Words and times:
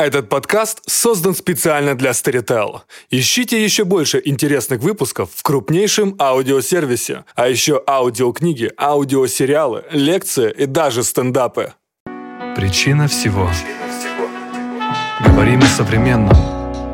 Этот 0.00 0.30
подкаст 0.30 0.80
создан 0.86 1.34
специально 1.34 1.94
для 1.94 2.12
Storytel. 2.12 2.80
Ищите 3.10 3.62
еще 3.62 3.84
больше 3.84 4.22
интересных 4.24 4.80
выпусков 4.80 5.28
в 5.34 5.42
крупнейшем 5.42 6.16
аудиосервисе, 6.18 7.26
а 7.34 7.48
еще 7.48 7.82
аудиокниги, 7.86 8.72
аудиосериалы, 8.78 9.84
лекции 9.90 10.54
и 10.56 10.64
даже 10.64 11.04
стендапы. 11.04 11.74
Причина 12.56 13.08
всего. 13.08 13.50
Говорим 15.26 15.60
о 15.60 15.66
современном. 15.66 16.34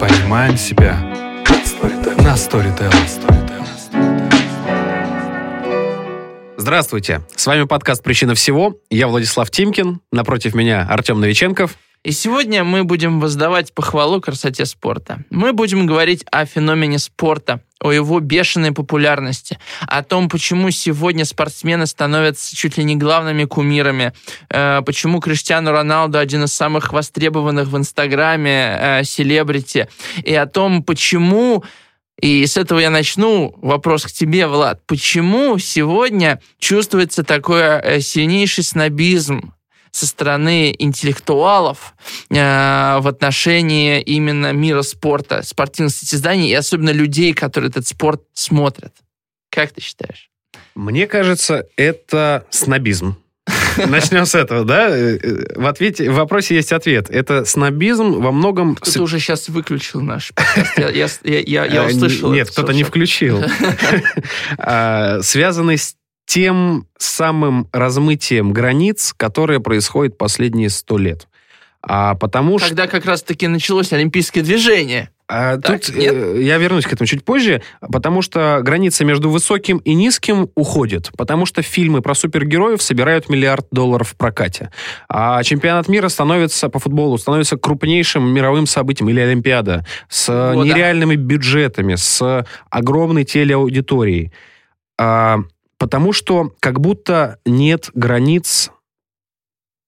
Понимаем 0.01 0.57
себя. 0.57 0.99
На 2.25 2.35
Storytel. 2.35 2.93
Здравствуйте, 6.57 7.23
с 7.37 7.47
вами 7.47 7.67
подкаст 7.67 8.03
«Причина 8.03 8.35
всего». 8.35 8.75
Я 8.91 9.07
Владислав 9.07 9.49
Тимкин, 9.53 10.01
напротив 10.11 10.57
меня 10.57 10.85
Артем 10.91 11.21
Новиченков. 11.21 11.77
И 12.03 12.13
сегодня 12.13 12.63
мы 12.63 12.85
будем 12.85 13.19
воздавать 13.21 13.75
похвалу 13.75 14.21
красоте 14.21 14.65
спорта. 14.65 15.25
Мы 15.31 15.53
будем 15.53 15.87
говорить 15.87 16.25
о 16.31 16.47
феномене 16.47 16.99
спорта, 16.99 17.61
о 17.81 17.93
его 17.93 18.21
бешеной 18.21 18.73
популярности, 18.73 19.59
о 19.81 20.03
том, 20.03 20.29
почему 20.29 20.71
сегодня 20.71 21.25
спортсмены 21.25 21.87
становятся 21.87 22.55
чуть 22.55 22.79
ли 22.79 22.85
не 22.85 22.97
главными 22.97 23.45
кумирами, 23.45 24.13
э, 24.51 24.83
почему 24.87 25.21
Криштиану 25.21 25.73
Роналду 25.73 26.19
один 26.19 26.45
из 26.45 26.53
самых 26.53 26.93
востребованных 26.93 27.69
в 27.69 27.77
Инстаграме 27.77 28.79
э, 28.81 29.05
селебрити, 29.05 29.89
и 30.23 30.35
о 30.35 30.47
том, 30.47 30.85
почему 30.85 31.65
и 32.21 32.47
с 32.47 32.57
этого 32.57 32.79
я 32.79 32.89
начну. 32.89 33.55
Вопрос 33.61 34.05
к 34.05 34.11
тебе, 34.11 34.47
Влад. 34.47 34.81
Почему 34.87 35.59
сегодня 35.59 36.41
чувствуется 36.59 37.25
такой 37.25 37.61
э, 37.61 38.01
сильнейший 38.01 38.65
снобизм 38.65 39.53
со 39.97 40.07
стороны 40.07 40.75
интеллектуалов 40.79 41.95
э, 42.29 42.35
в 42.35 43.09
отношении 43.09 44.03
именно 44.03 44.53
мира 44.53 44.83
спорта, 44.83 45.43
спортивных 45.43 45.95
состязаний 45.95 46.51
и 46.51 46.55
особенно 46.55 46.91
людей, 46.91 47.33
которые 47.33 47.71
этот 47.71 47.87
спорт 47.87 48.23
смотрят. 48.35 48.93
Как 49.51 49.73
ты 49.73 49.81
считаешь? 49.81 50.31
Мне 50.75 51.07
кажется, 51.07 51.67
это 51.77 52.45
снобизм. 52.51 53.17
Начнем 53.87 54.27
с 54.27 54.35
этого, 54.35 54.65
да? 54.65 54.89
Э, 54.89 55.17
э, 55.17 55.59
в, 55.59 55.67
ответе, 55.67 56.11
в 56.11 56.15
вопросе 56.15 56.57
есть 56.57 56.73
ответ. 56.73 57.09
Это 57.09 57.47
снобизм 57.47 58.21
во 58.21 58.33
многом... 58.33 58.75
Кто-то 58.75 59.03
уже 59.03 59.19
сейчас 59.19 59.49
выключил 59.49 60.03
наш 60.03 60.33
подкаст. 60.35 60.79
Я, 60.79 60.91
я, 60.91 61.09
я, 61.25 61.65
я 61.65 61.85
э, 61.85 61.87
услышал. 61.87 62.33
Нет, 62.33 62.51
кто-то 62.51 62.75
не 62.75 62.85
включил. 62.85 63.43
А, 64.59 65.21
связанный 65.23 65.79
с 65.79 65.97
тем 66.27 66.87
самым 66.99 67.69
размытием 67.73 68.53
границ, 68.53 69.15
которое 69.17 69.61
происходит 69.61 70.19
последние 70.19 70.69
сто 70.69 70.99
лет. 70.99 71.29
А 71.83 72.17
потому 72.17 72.59
Когда 72.59 72.85
что... 72.85 72.93
как 72.93 73.07
раз-таки 73.07 73.47
началось 73.47 73.93
олимпийское 73.93 74.43
движение. 74.43 75.11
А 75.29 75.57
так, 75.57 75.81
тут 75.81 75.97
нет? 75.97 76.15
Э, 76.15 76.41
я 76.41 76.57
вернусь 76.59 76.85
к 76.85 76.93
этому 76.93 77.07
чуть 77.07 77.25
позже, 77.25 77.63
потому 77.81 78.23
что 78.23 78.61
граница 78.63 79.05
между 79.05 79.29
высоким 79.29 79.79
и 79.79 79.95
низким 79.95 80.51
уходит, 80.55 81.11
потому 81.17 81.47
что 81.47 81.63
фильмы 81.63 82.01
про 82.01 82.15
супергероев 82.15 82.81
собирают 82.81 83.29
миллиард 83.29 83.67
долларов 83.73 84.11
в 84.11 84.17
прокате, 84.17 84.71
а 85.09 85.43
чемпионат 85.43 85.89
мира 85.89 86.09
становится 86.09 86.69
по 86.69 86.79
футболу 86.79 87.19
становится 87.19 87.57
крупнейшим 87.57 88.29
мировым 88.29 88.67
событием 88.67 89.09
или 89.09 89.19
Олимпиада 89.19 89.85
с 90.09 90.29
О, 90.29 90.55
нереальными 90.63 91.17
да. 91.17 91.23
бюджетами, 91.23 91.97
с 91.97 92.47
огромной 92.71 93.25
телеаудиторией. 93.25 94.33
А, 94.99 95.41
Потому 95.79 96.13
что 96.13 96.53
как 96.61 96.81
будто 96.81 97.39
нет 97.45 97.91
границ, 97.95 98.71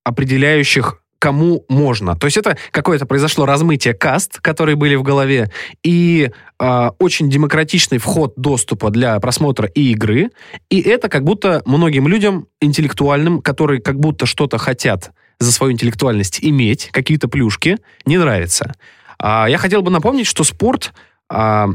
определяющих 0.05 1.03
кому 1.19 1.65
можно. 1.69 2.17
То 2.17 2.27
есть 2.27 2.37
это 2.37 2.57
какое-то 2.71 3.07
произошло 3.07 3.45
размытие 3.45 3.95
каст, 3.95 4.41
которые 4.41 4.77
были 4.77 4.95
в 4.95 5.03
голове, 5.03 5.51
и 5.83 6.31
э, 6.61 6.91
очень 6.99 7.29
демократичный 7.29 7.99
вход 7.99 8.35
доступа 8.37 8.91
для 8.91 9.19
просмотра 9.19 9.67
и 9.69 9.93
игры. 9.93 10.31
И 10.71 10.81
это 10.81 11.09
как 11.09 11.25
будто 11.25 11.63
многим 11.67 12.07
людям 12.07 12.47
интеллектуальным, 12.61 13.43
которые 13.43 13.81
как 13.81 13.99
будто 13.99 14.27
что-то 14.27 14.59
хотят 14.59 15.11
за 15.41 15.53
свою 15.53 15.73
интеллектуальность 15.73 16.39
иметь, 16.43 16.91
какие-то 16.93 17.29
плюшки, 17.29 17.79
не 18.07 18.17
нравится. 18.17 18.75
А, 19.19 19.47
я 19.49 19.59
хотел 19.59 19.83
бы 19.83 19.91
напомнить, 19.91 20.27
что 20.27 20.45
спорт 20.45 20.93
а, 21.29 21.69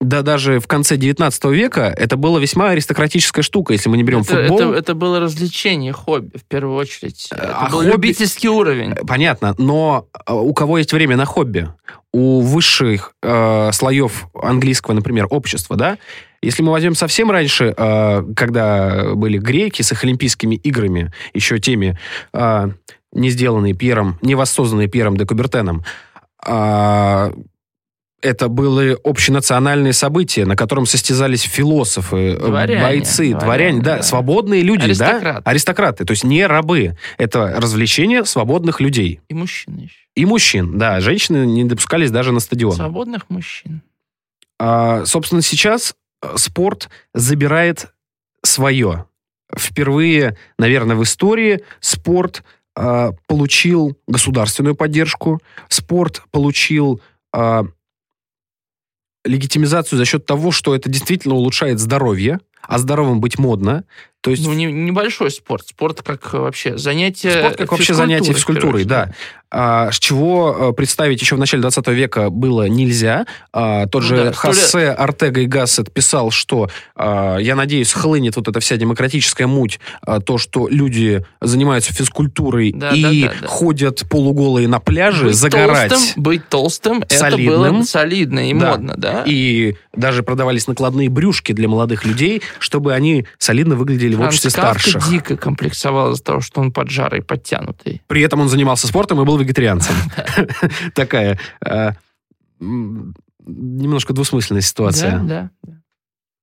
да 0.00 0.22
даже 0.22 0.60
в 0.60 0.68
конце 0.68 0.96
19 0.96 1.44
века 1.46 1.92
это 1.96 2.16
была 2.16 2.38
весьма 2.38 2.70
аристократическая 2.70 3.42
штука, 3.42 3.72
если 3.72 3.88
мы 3.88 3.96
не 3.96 4.04
берем 4.04 4.20
это, 4.20 4.36
футбол. 4.36 4.60
Это, 4.60 4.78
это 4.78 4.94
было 4.94 5.18
развлечение, 5.18 5.92
хобби, 5.92 6.38
в 6.38 6.44
первую 6.44 6.76
очередь. 6.76 7.28
Это 7.32 7.56
а 7.56 7.68
был 7.68 7.78
хобби... 7.78 7.90
любительский 7.90 8.48
уровень. 8.48 8.94
Понятно, 9.06 9.56
но 9.58 10.06
а, 10.12 10.34
у 10.36 10.54
кого 10.54 10.78
есть 10.78 10.92
время 10.92 11.16
на 11.16 11.24
хобби? 11.24 11.68
У 12.12 12.40
высших 12.40 13.12
э, 13.22 13.70
слоев 13.72 14.28
английского, 14.34 14.94
например, 14.94 15.26
общества, 15.30 15.76
да? 15.76 15.98
Если 16.40 16.62
мы 16.62 16.70
возьмем 16.70 16.94
совсем 16.94 17.30
раньше, 17.32 17.74
э, 17.76 18.22
когда 18.36 19.14
были 19.14 19.38
греки 19.38 19.82
с 19.82 19.90
их 19.90 20.04
олимпийскими 20.04 20.54
играми, 20.54 21.12
еще 21.34 21.58
теми, 21.58 21.98
э, 22.32 22.70
не 23.12 23.30
сделанные 23.30 23.74
Пьером, 23.74 24.18
не 24.22 24.36
воссозданные 24.36 24.86
Пьером 24.86 25.16
де 25.16 25.26
Кубертеном, 25.26 25.82
э, 26.46 27.32
это 28.20 28.48
было 28.48 28.96
общенациональное 29.04 29.92
событие, 29.92 30.44
на 30.44 30.56
котором 30.56 30.86
состязались 30.86 31.42
философы, 31.42 32.32
э, 32.32 32.36
дворяне, 32.36 32.82
бойцы, 32.82 33.30
дворяне, 33.30 33.38
дворяне 33.38 33.80
да, 33.82 33.96
да, 33.96 34.02
свободные 34.02 34.62
люди, 34.62 34.84
Аристократы. 34.84 35.42
да, 35.44 35.50
аристократы, 35.50 36.04
то 36.04 36.10
есть 36.10 36.24
не 36.24 36.46
рабы. 36.46 36.96
Это 37.16 37.54
развлечение 37.60 38.24
свободных 38.24 38.80
людей. 38.80 39.20
И 39.28 39.34
мужчин 39.34 39.76
еще. 39.76 39.94
И 40.14 40.26
мужчин, 40.26 40.78
да, 40.78 41.00
женщины 41.00 41.46
не 41.46 41.64
допускались 41.64 42.10
даже 42.10 42.32
на 42.32 42.40
стадион. 42.40 42.72
Свободных 42.72 43.30
мужчин. 43.30 43.82
А, 44.58 45.04
собственно, 45.04 45.42
сейчас 45.42 45.94
э, 46.22 46.36
спорт 46.36 46.88
забирает 47.14 47.92
свое. 48.42 49.06
Впервые, 49.56 50.36
наверное, 50.58 50.96
в 50.96 51.02
истории 51.04 51.62
спорт 51.80 52.42
а, 52.76 53.12
получил 53.26 53.96
государственную 54.06 54.74
поддержку, 54.74 55.40
спорт 55.68 56.22
получил 56.30 57.00
а, 57.32 57.64
легитимизацию 59.24 59.98
за 59.98 60.04
счет 60.04 60.26
того, 60.26 60.50
что 60.52 60.74
это 60.74 60.88
действительно 60.88 61.34
улучшает 61.34 61.78
здоровье, 61.78 62.40
а 62.62 62.78
здоровым 62.78 63.20
быть 63.20 63.38
модно. 63.38 63.84
То 64.20 64.30
есть... 64.30 64.44
Ну, 64.44 64.52
не, 64.52 64.66
небольшой 64.66 65.30
спорт. 65.30 65.68
Спорт 65.68 66.02
как 66.02 66.32
вообще 66.32 66.76
занятие 66.76 67.30
Спорт 67.30 67.56
как 67.56 67.72
вообще 67.72 67.94
занятие 67.94 68.32
физкультурой, 68.32 68.84
да. 68.84 69.12
А, 69.50 69.90
с 69.90 69.98
чего 69.98 70.56
э, 70.70 70.72
представить 70.74 71.22
еще 71.22 71.36
в 71.36 71.38
начале 71.38 71.62
20 71.62 71.88
века 71.88 72.28
было 72.28 72.68
нельзя. 72.68 73.26
А, 73.50 73.86
тот 73.86 74.02
ну, 74.02 74.08
же 74.08 74.24
да, 74.24 74.32
Хосе 74.32 74.78
ли... 74.78 74.84
Артега 74.84 75.40
и 75.40 75.46
Гассет 75.46 75.90
писал, 75.90 76.30
что, 76.30 76.68
а, 76.94 77.38
я 77.38 77.56
надеюсь, 77.56 77.92
хлынет 77.92 78.36
вот 78.36 78.46
эта 78.48 78.60
вся 78.60 78.76
демократическая 78.76 79.46
муть, 79.46 79.80
а, 80.02 80.20
то, 80.20 80.36
что 80.36 80.68
люди 80.68 81.24
занимаются 81.40 81.94
физкультурой 81.94 82.72
да, 82.74 82.90
и 82.90 83.02
да, 83.02 83.28
да, 83.28 83.34
да. 83.40 83.46
ходят 83.46 84.04
полуголые 84.10 84.68
на 84.68 84.80
пляже, 84.80 85.26
быть 85.26 85.34
загорать. 85.34 85.90
Толстым, 85.90 86.22
быть 86.22 86.48
толстым, 86.48 87.04
солидным, 87.08 87.62
это 87.62 87.72
было 87.72 87.82
солидно 87.84 88.50
и 88.50 88.52
да. 88.52 88.70
модно, 88.70 88.94
да? 88.98 89.22
И 89.24 89.76
даже 89.94 90.22
продавались 90.22 90.66
накладные 90.66 91.08
брюшки 91.08 91.52
для 91.52 91.68
молодых 91.68 92.04
людей, 92.04 92.42
чтобы 92.58 92.92
они 92.92 93.24
солидно 93.38 93.76
выглядели 93.76 94.07
Франц 94.16 94.26
в 94.26 94.28
обществе 94.28 94.50
старших. 94.50 95.08
дико 95.08 95.36
комплексовал 95.36 96.12
из-за 96.12 96.22
того, 96.22 96.40
что 96.40 96.60
он 96.60 96.72
поджарый, 96.72 97.22
подтянутый. 97.22 98.02
При 98.06 98.22
этом 98.22 98.40
он 98.40 98.48
занимался 98.48 98.86
спортом 98.86 99.20
и 99.20 99.24
был 99.24 99.36
вегетарианцем. 99.38 99.94
Такая 100.94 101.38
э, 101.64 101.92
немножко 102.60 104.12
двусмысленная 104.12 104.62
ситуация. 104.62 105.18
Да, 105.18 105.50
да 105.62 105.77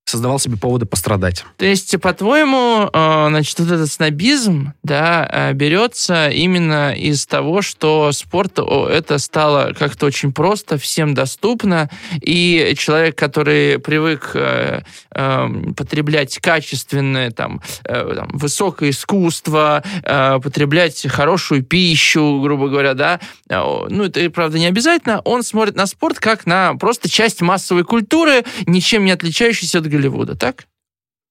создавал 0.06 0.40
себе 0.40 0.58
поводы 0.58 0.86
пострадать. 0.86 1.44
То 1.58 1.66
есть, 1.66 2.00
по-твоему, 2.00 2.90
э, 2.94 3.26
значит, 3.30 3.60
вот 3.60 3.72
этот 3.72 3.92
снобизм, 3.92 4.74
да, 4.84 5.28
э, 5.32 5.54
берется 5.54 6.30
именно 6.30 6.94
из 6.96 7.26
того, 7.26 7.62
что 7.64 8.12
спорт 8.12 8.60
это 8.60 9.18
стало 9.18 9.74
как-то 9.74 10.06
очень 10.06 10.32
просто, 10.32 10.78
всем 10.78 11.16
доступно, 11.16 11.90
и 12.22 12.76
человек, 12.78 13.18
который 13.18 13.80
привык 13.80 14.32
э, 14.36 14.82
потреблять 15.76 16.38
качественное, 16.38 17.32
там, 17.32 17.62
высокое 18.30 18.92
искусство, 18.92 19.84
потреблять 20.04 21.08
хорошую 21.10 21.64
пищу, 21.64 22.42
грубо 22.42 22.68
говоря, 22.68 22.94
да, 22.94 23.20
ну, 23.50 24.04
это, 24.04 24.30
правда, 24.30 24.60
не 24.60 24.68
обязательно, 24.68 25.22
он 25.22 25.44
смотрит 25.44 25.76
на 25.76 25.88
спорт 25.88 26.20
как 26.20 26.46
на 26.46 26.76
просто 26.76 27.10
часть 27.10 27.42
массовой 27.42 27.84
культуры, 27.84 28.44
ничем 28.68 29.06
не 29.06 29.12
отличающейся 29.12 29.80
от 29.80 29.86
Голливуда, 29.96 30.36
так? 30.36 30.68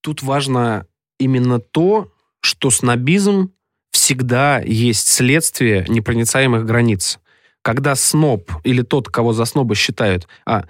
Тут 0.00 0.22
важно 0.22 0.86
именно 1.18 1.60
то, 1.60 2.10
что 2.40 2.70
снобизм 2.70 3.52
всегда 3.90 4.60
есть 4.60 5.08
следствие 5.08 5.86
непроницаемых 5.88 6.66
границ. 6.66 7.18
Когда 7.62 7.94
сноб 7.94 8.50
или 8.64 8.82
тот, 8.82 9.08
кого 9.08 9.32
за 9.32 9.44
сноба 9.44 9.74
считают, 9.74 10.28
а, 10.44 10.64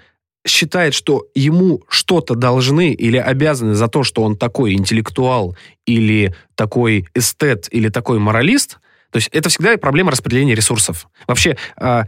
считает, 0.47 0.93
что 0.93 1.25
ему 1.33 1.83
что-то 1.89 2.35
должны 2.35 2.93
или 2.93 3.17
обязаны 3.17 3.73
за 3.73 3.87
то, 3.87 4.03
что 4.03 4.23
он 4.23 4.37
такой 4.37 4.73
интеллектуал 4.73 5.57
или 5.85 6.35
такой 6.55 7.07
эстет 7.13 7.67
или 7.71 7.89
такой 7.89 8.19
моралист, 8.19 8.79
То 9.11 9.17
есть 9.17 9.29
это 9.31 9.49
всегда 9.49 9.77
проблема 9.77 10.11
распределения 10.11 10.55
ресурсов. 10.55 11.07
Вообще 11.27 11.57
а, 11.77 12.03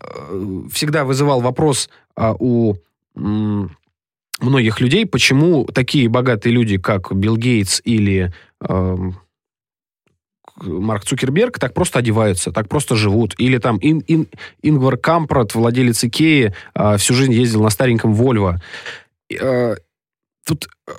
э, 0.00 0.62
всегда 0.72 1.04
вызывал 1.04 1.40
вопрос 1.40 1.90
а, 2.16 2.34
у 2.38 2.76
многих 4.42 4.80
людей, 4.80 5.06
почему 5.06 5.64
такие 5.66 6.08
богатые 6.08 6.52
люди, 6.52 6.78
как 6.78 7.12
Билл 7.14 7.36
Гейтс 7.36 7.80
или 7.84 8.32
к- 8.60 9.12
Марк 10.64 11.04
Цукерберг, 11.04 11.58
так 11.58 11.74
просто 11.74 11.98
одеваются, 11.98 12.52
так 12.52 12.68
просто 12.68 12.94
живут. 12.94 13.34
Или 13.38 13.58
там 13.58 13.78
Ин- 13.80 14.04
Ин- 14.06 14.28
Ингвар 14.62 14.96
Кампрат, 14.96 15.54
владелец 15.54 16.04
Икеи, 16.04 16.54
а, 16.74 16.96
всю 16.98 17.14
жизнь 17.14 17.32
ездил 17.32 17.62
на 17.62 17.70
стареньком 17.70 18.14
Вольво. 18.14 18.60
Э, 19.30 19.76
Тут 20.44 20.66
э, 20.88 20.92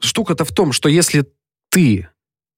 штука-то 0.00 0.44
в 0.44 0.52
том, 0.52 0.70
что 0.72 0.88
если 0.88 1.26
ты 1.68 2.08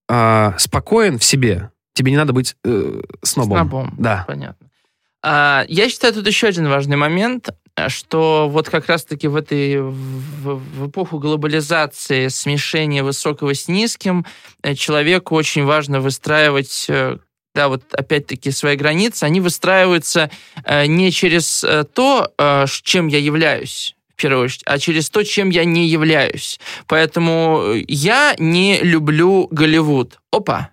а, 0.09 0.55
спокоен 0.59 1.19
в 1.19 1.25
себе, 1.25 1.71
тебе 1.95 2.11
не 2.11 2.19
надо 2.19 2.33
быть 2.35 2.57
э, 2.65 3.01
снобом. 3.23 3.57
Снобом. 3.69 3.95
Да. 3.99 4.25
Понятно. 4.29 4.67
А, 5.23 5.65
я 5.69 5.89
считаю, 5.89 6.13
тут 6.13 6.27
еще 6.27 6.47
один 6.49 6.69
важный 6.69 6.97
момент, 6.99 7.49
э, 7.49 7.53
что 7.89 8.49
вот 8.49 8.69
как 8.69 8.87
раз-таки 8.87 9.29
в 9.29 9.37
этой 9.37 9.81
в, 9.81 10.57
в 10.57 10.89
эпоху 10.89 11.19
глобализации, 11.19 12.29
смешения 12.29 13.03
высокого 13.03 13.55
с 13.55 13.69
низким, 13.69 14.27
э, 14.63 14.75
человеку 14.75 15.35
очень 15.35 15.65
важно 15.65 16.01
выстраивать 16.01 16.87
э, 16.89 17.19
да, 17.55 17.69
вот 17.69 17.83
опять-таки 17.93 18.51
свои 18.53 18.77
границы, 18.77 19.25
они 19.25 19.41
выстраиваются 19.41 20.31
э, 20.65 20.87
не 20.87 21.11
через 21.11 21.65
то, 21.95 22.33
чем 22.83 23.09
я 23.09 23.19
являюсь, 23.19 23.97
в 24.13 24.21
первую 24.21 24.45
очередь, 24.45 24.63
а 24.67 24.79
через 24.79 25.11
то, 25.11 25.25
чем 25.25 25.51
я 25.51 25.65
не 25.65 25.89
являюсь. 25.89 26.61
Поэтому 26.87 27.73
я 27.89 28.37
не 28.39 28.81
люблю 28.83 29.49
Голливуд. 29.51 30.21
Опа. 30.31 30.71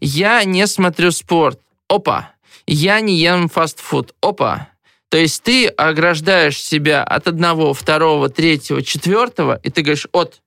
Я 0.00 0.44
не 0.44 0.66
смотрю 0.66 1.10
спорт. 1.10 1.58
Опа. 1.88 2.32
Я 2.66 3.00
не 3.00 3.16
ем 3.16 3.48
фастфуд. 3.48 4.14
Опа. 4.20 4.69
То 5.10 5.18
есть 5.18 5.42
ты 5.42 5.66
ограждаешь 5.66 6.62
себя 6.62 7.02
от 7.02 7.26
одного, 7.26 7.74
второго, 7.74 8.28
третьего, 8.28 8.80
четвертого, 8.82 9.60
и 9.62 9.68
ты 9.68 9.82
говоришь, 9.82 10.06
от, 10.12 10.40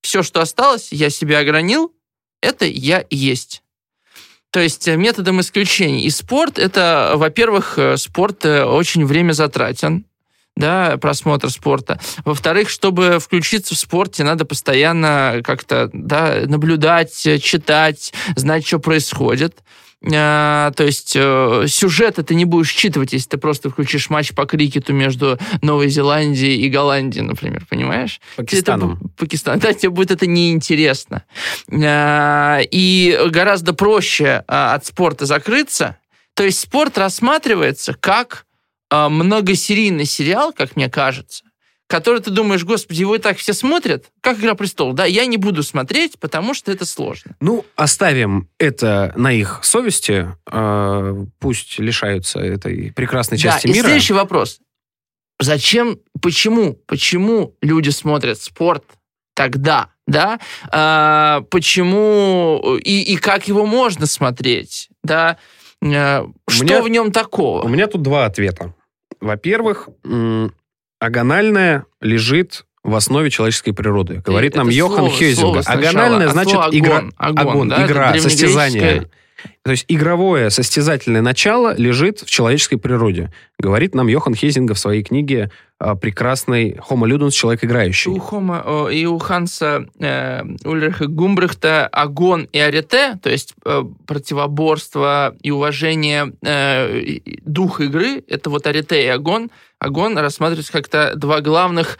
все, 0.00 0.22
что 0.22 0.40
осталось, 0.40 0.88
я 0.92 1.10
себя 1.10 1.40
огранил, 1.40 1.92
это 2.40 2.64
я 2.64 3.04
есть. 3.10 3.62
То 4.50 4.60
есть 4.60 4.88
э, 4.88 4.96
методом 4.96 5.40
исключений. 5.40 6.04
И 6.04 6.10
спорт, 6.10 6.58
это, 6.58 7.12
во-первых, 7.16 7.78
э, 7.78 7.98
спорт 7.98 8.46
э, 8.46 8.64
очень 8.64 9.04
время 9.04 9.32
затратен, 9.32 10.06
да, 10.56 10.96
просмотр 10.96 11.50
спорта. 11.50 12.00
Во-вторых, 12.24 12.70
чтобы 12.70 13.18
включиться 13.20 13.74
в 13.74 13.78
спорте, 13.78 14.24
надо 14.24 14.46
постоянно 14.46 15.42
как-то 15.44 15.90
да, 15.92 16.44
наблюдать, 16.46 17.14
читать, 17.42 18.14
знать, 18.36 18.66
что 18.66 18.78
происходит. 18.78 19.58
А, 20.14 20.70
то 20.76 20.84
есть 20.84 21.14
э, 21.16 21.64
сюжет 21.66 22.18
ты 22.24 22.34
не 22.34 22.44
будешь 22.44 22.70
считывать, 22.70 23.12
если 23.12 23.30
ты 23.30 23.38
просто 23.38 23.68
включишь 23.68 24.10
матч 24.10 24.32
по 24.32 24.46
крикету 24.46 24.92
между 24.92 25.38
Новой 25.60 25.88
Зеландией 25.88 26.60
и 26.60 26.68
Голландией, 26.68 27.24
например, 27.24 27.66
понимаешь? 27.68 28.20
Пакистаном. 28.36 28.98
Это, 29.00 29.08
Пакистан. 29.16 29.58
Да, 29.68 29.72
тебе 29.72 29.90
будет 29.90 30.12
это 30.12 30.26
неинтересно. 30.26 31.24
А, 31.70 32.60
И 32.70 33.18
гораздо 33.30 33.72
проще 33.72 34.44
а, 34.46 34.74
от 34.74 34.86
спорта 34.86 35.26
закрыться. 35.26 35.98
То 36.34 36.44
есть 36.44 36.60
спорт 36.60 36.96
рассматривается 36.96 37.94
как 37.94 38.46
многосерийный 38.90 40.06
сериал, 40.06 40.52
как 40.52 40.76
мне 40.76 40.88
кажется, 40.88 41.44
который 41.88 42.20
ты 42.20 42.30
думаешь, 42.30 42.64
господи, 42.64 43.00
его 43.00 43.16
и 43.16 43.18
так 43.18 43.38
все 43.38 43.52
смотрят, 43.54 44.04
как 44.20 44.38
«Игра 44.38 44.54
престолов». 44.54 44.94
Да, 44.94 45.06
я 45.06 45.26
не 45.26 45.38
буду 45.38 45.62
смотреть, 45.62 46.18
потому 46.20 46.54
что 46.54 46.70
это 46.70 46.84
сложно. 46.84 47.34
Ну, 47.40 47.64
оставим 47.74 48.48
это 48.58 49.12
на 49.16 49.32
их 49.32 49.60
совести. 49.62 50.36
э, 50.50 51.24
пусть 51.40 51.78
лишаются 51.78 52.40
этой 52.40 52.92
прекрасной 52.92 53.38
части 53.38 53.66
да, 53.66 53.72
и 53.72 53.74
мира. 53.74 53.86
следующий 53.86 54.12
вопрос. 54.12 54.60
Зачем, 55.40 55.98
почему, 56.20 56.74
почему 56.86 57.54
люди 57.62 57.90
смотрят 57.90 58.40
спорт 58.40 58.84
тогда, 59.34 59.88
да? 60.06 60.40
А, 60.70 61.42
почему 61.50 62.76
и, 62.84 63.02
и 63.02 63.16
как 63.16 63.48
его 63.48 63.64
можно 63.64 64.06
смотреть, 64.06 64.88
да? 65.02 65.38
А, 65.82 66.26
что 66.48 66.64
меня- 66.64 66.82
в 66.82 66.88
нем 66.88 67.12
такого? 67.12 67.62
У 67.62 67.68
меня 67.68 67.86
тут 67.86 68.02
два 68.02 68.26
ответа. 68.26 68.74
Во-первых, 69.20 69.88
агональное 70.98 71.84
лежит 72.00 72.64
в 72.82 72.94
основе 72.94 73.30
человеческой 73.30 73.72
природы. 73.72 74.22
Говорит 74.24 74.52
Это 74.52 74.58
нам 74.58 74.68
Йохан. 74.68 75.10
Агональное 75.66 76.26
От 76.26 76.32
значит 76.32 76.52
слова 76.52 76.68
игра, 76.72 76.96
огонь, 76.96 77.12
огонь, 77.16 77.48
огонь, 77.48 77.68
да, 77.68 77.86
игра, 77.86 78.18
состязание. 78.18 79.08
То 79.62 79.70
есть 79.70 79.84
игровое 79.88 80.50
состязательное 80.50 81.22
начало 81.22 81.74
лежит 81.76 82.20
в 82.20 82.30
человеческой 82.30 82.78
природе. 82.78 83.32
Говорит 83.58 83.94
нам 83.94 84.08
Йохан 84.08 84.34
Хейзинга 84.34 84.74
в 84.74 84.78
своей 84.78 85.02
книге 85.02 85.50
а, 85.80 85.94
прекрасной 85.94 86.78
«Homo 86.88 87.06
ludens. 87.06 87.30
Человек 87.30 87.64
играющий». 87.64 88.10
У 88.10 88.18
Хома, 88.18 88.88
и 88.90 89.06
у 89.06 89.18
Ханса 89.18 89.86
э, 90.00 90.42
Ульриха 90.64 91.06
Гумбрехта 91.06 91.86
огон 91.86 92.48
и 92.52 92.58
арете, 92.58 93.18
то 93.22 93.30
есть 93.30 93.54
э, 93.64 93.82
противоборство 94.06 95.36
и 95.40 95.52
уважение 95.52 96.32
э, 96.42 97.18
дух 97.44 97.80
игры, 97.80 98.24
это 98.26 98.50
вот 98.50 98.66
арете 98.66 99.04
и 99.04 99.06
огон. 99.06 99.50
Огон 99.78 100.18
рассматривается 100.18 100.72
как-то 100.72 101.12
два 101.14 101.40
главных 101.40 101.98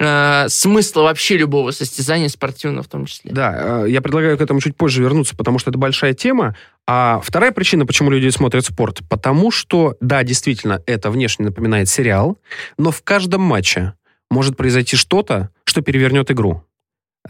э, 0.00 0.48
смысла 0.48 1.02
вообще 1.02 1.36
любого 1.36 1.70
состязания 1.70 2.28
спортивного 2.28 2.82
в 2.82 2.88
том 2.88 3.06
числе. 3.06 3.30
Да, 3.32 3.84
э, 3.84 3.90
я 3.90 4.00
предлагаю 4.00 4.36
к 4.36 4.40
этому 4.40 4.60
чуть 4.60 4.76
позже 4.76 5.02
вернуться, 5.02 5.36
потому 5.36 5.58
что 5.58 5.70
это 5.70 5.78
большая 5.78 6.14
тема. 6.14 6.56
А 6.86 7.20
вторая 7.22 7.52
причина, 7.52 7.86
почему 7.86 8.10
люди 8.10 8.28
смотрят 8.30 8.64
спорт, 8.64 9.00
потому 9.08 9.50
что, 9.50 9.96
да, 10.00 10.24
действительно, 10.24 10.82
это 10.86 11.10
внешне 11.10 11.44
напоминает 11.44 11.88
сериал, 11.88 12.38
но 12.78 12.90
в 12.90 13.02
каждом 13.02 13.42
матче 13.42 13.94
может 14.30 14.56
произойти 14.56 14.96
что-то, 14.96 15.50
что 15.64 15.82
перевернет 15.82 16.30
игру. 16.30 16.64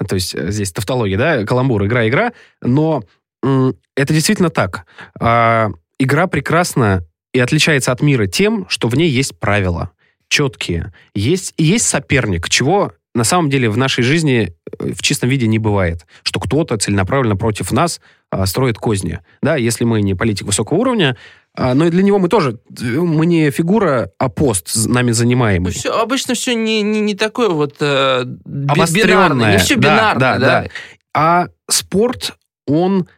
То 0.08 0.14
есть 0.14 0.34
э, 0.34 0.50
здесь 0.50 0.72
тавтология, 0.72 1.19
да, 1.19 1.44
каламбур, 1.44 1.84
игра-игра, 1.84 2.32
но 2.62 3.02
м, 3.43 3.75
это 3.96 4.14
действительно 4.14 4.50
так. 4.50 4.87
А, 5.19 5.70
игра 5.99 6.26
прекрасна 6.26 7.05
и 7.32 7.40
отличается 7.40 7.93
от 7.93 8.00
мира 8.00 8.26
тем, 8.26 8.67
что 8.69 8.88
в 8.88 8.94
ней 8.96 9.08
есть 9.08 9.38
правила, 9.38 9.90
четкие. 10.31 10.94
Есть, 11.15 11.53
и 11.59 11.65
есть 11.65 11.87
соперник, 11.87 12.49
чего 12.49 12.93
на 13.15 13.25
самом 13.25 13.50
деле 13.50 13.69
в 13.69 13.77
нашей 13.77 14.03
жизни 14.05 14.55
э, 14.79 14.93
в 14.93 15.03
чистом 15.03 15.29
виде 15.29 15.47
не 15.49 15.59
бывает, 15.59 16.06
что 16.23 16.38
кто-то 16.41 16.77
целенаправленно 16.79 17.37
против 17.37 17.73
нас 17.73 18.00
а, 18.31 18.47
строит 18.47 18.79
козни. 18.79 19.19
Да, 19.43 19.56
если 19.56 19.82
мы 19.85 20.00
не 20.00 20.15
политик 20.15 20.47
высокого 20.47 20.79
уровня, 20.79 21.17
а, 21.56 21.75
но 21.75 21.87
и 21.87 21.91
для 21.91 22.05
него 22.05 22.21
мы 22.21 22.29
тоже, 22.29 22.61
э, 22.81 22.85
мы 22.85 23.27
не 23.27 23.50
фигура, 23.50 24.12
а 24.19 24.29
пост 24.29 24.71
нами 24.87 25.08
Ну, 25.08 25.15
занимаемый. 25.15 25.72
все, 25.72 25.91
обычно 25.91 26.34
все 26.34 26.55
не, 26.55 26.82
не, 26.82 27.01
не 27.01 27.17
такое 27.17 27.49
вот 27.49 27.75
э, 27.81 28.22
бинарное, 28.25 29.53
не 29.53 29.58
все 29.58 29.75
Да, 29.75 29.81
бинарное, 30.15 30.39
да, 30.39 30.39
да. 30.39 30.69
А 31.13 31.49
спорт, 31.69 32.37
он 32.69 33.08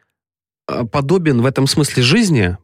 э, 0.71 0.85
подобен 0.90 1.42
в 1.42 1.47
этом 1.47 1.66
смысле 1.66 2.02
жизни 2.02 2.57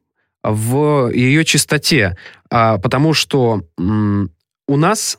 в 0.42 1.10
ее 1.12 1.44
чистоте, 1.44 2.16
А, 2.50 2.78
потому 2.78 3.12
что 3.12 3.64
м, 3.78 4.30
у 4.68 4.76
нас 4.76 5.18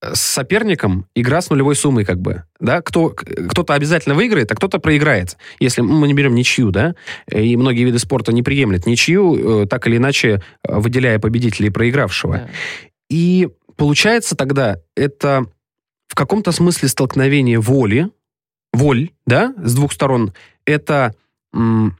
с 0.00 0.20
соперником 0.20 1.06
игра 1.14 1.40
с 1.40 1.50
нулевой 1.50 1.76
суммой, 1.76 2.04
как 2.04 2.20
бы, 2.20 2.44
да, 2.60 2.82
кто, 2.82 3.10
кто-то 3.10 3.74
обязательно 3.74 4.14
выиграет, 4.14 4.50
а 4.52 4.54
кто-то 4.54 4.78
проиграет, 4.78 5.36
если 5.60 5.80
мы 5.80 6.06
не 6.06 6.14
берем 6.14 6.34
ничью, 6.34 6.70
да, 6.70 6.94
и 7.30 7.56
многие 7.56 7.84
виды 7.84 7.98
спорта 7.98 8.32
не 8.32 8.42
приемлят 8.42 8.86
ничью, 8.86 9.62
э, 9.62 9.66
так 9.66 9.86
или 9.86 9.96
иначе 9.96 10.42
э, 10.62 10.78
выделяя 10.78 11.18
победителя 11.18 11.68
и 11.68 11.70
проигравшего. 11.70 12.36
Да. 12.36 12.48
И 13.08 13.48
получается 13.76 14.36
тогда 14.36 14.78
это 14.96 15.46
в 16.08 16.14
каком-то 16.14 16.52
смысле 16.52 16.88
столкновение 16.88 17.58
воли, 17.58 18.10
воль, 18.72 19.10
да, 19.26 19.54
с 19.56 19.74
двух 19.74 19.92
сторон. 19.92 20.32
Это 20.66 21.14
м, 21.54 21.96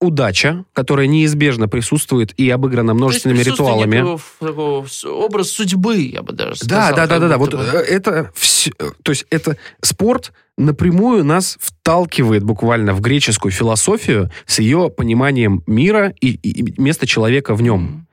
удача, 0.00 0.64
которая 0.74 1.06
неизбежно 1.06 1.68
присутствует 1.68 2.38
и 2.38 2.50
обыграна 2.50 2.92
множественными 2.94 3.42
То 3.42 3.48
есть 3.50 3.60
ритуалами. 3.60 4.18
такого 4.40 4.86
образ 5.04 5.50
судьбы, 5.50 5.96
я 5.96 6.22
бы 6.22 6.32
даже 6.32 6.60
Да, 6.66 6.88
сказал. 6.88 6.94
да, 6.96 7.06
да, 7.06 7.06
как 7.14 7.20
да, 7.20 7.28
да. 7.28 7.38
Вот 7.38 7.54
бы. 7.54 7.60
э, 7.62 7.78
это 7.78 8.30
все, 8.34 8.72
то 9.02 9.12
есть 9.12 9.24
это 9.30 9.56
спорт 9.82 10.32
напрямую 10.58 11.24
нас 11.24 11.56
вталкивает 11.60 12.42
буквально 12.44 12.92
в 12.92 13.00
греческую 13.00 13.52
философию 13.52 14.30
с 14.46 14.58
ее 14.58 14.90
пониманием 14.90 15.62
мира 15.66 16.12
и, 16.20 16.32
и- 16.32 16.80
места 16.80 17.06
человека 17.06 17.54
в 17.54 17.62
нем. 17.62 18.06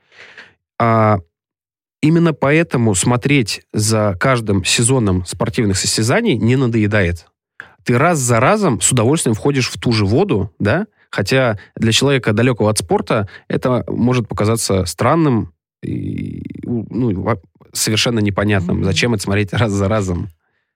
А 0.80 1.18
именно 2.02 2.32
поэтому 2.32 2.94
смотреть 2.94 3.62
за 3.72 4.16
каждым 4.18 4.64
сезоном 4.64 5.24
спортивных 5.26 5.76
состязаний 5.78 6.36
не 6.36 6.56
надоедает. 6.56 7.26
Ты 7.84 7.98
раз 7.98 8.18
за 8.18 8.40
разом 8.40 8.80
с 8.80 8.90
удовольствием 8.92 9.34
входишь 9.34 9.68
в 9.70 9.78
ту 9.78 9.92
же 9.92 10.06
воду, 10.06 10.50
да? 10.58 10.86
Хотя 11.14 11.60
для 11.76 11.92
человека 11.92 12.32
далекого 12.32 12.70
от 12.70 12.78
спорта 12.78 13.28
это 13.46 13.84
может 13.86 14.26
показаться 14.26 14.84
странным 14.84 15.52
и 15.80 16.42
ну, 16.64 17.22
во- 17.22 17.40
совершенно 17.72 18.18
непонятным. 18.18 18.82
Зачем 18.82 19.14
это 19.14 19.22
смотреть 19.22 19.52
раз 19.52 19.70
за 19.70 19.86
разом? 19.86 20.30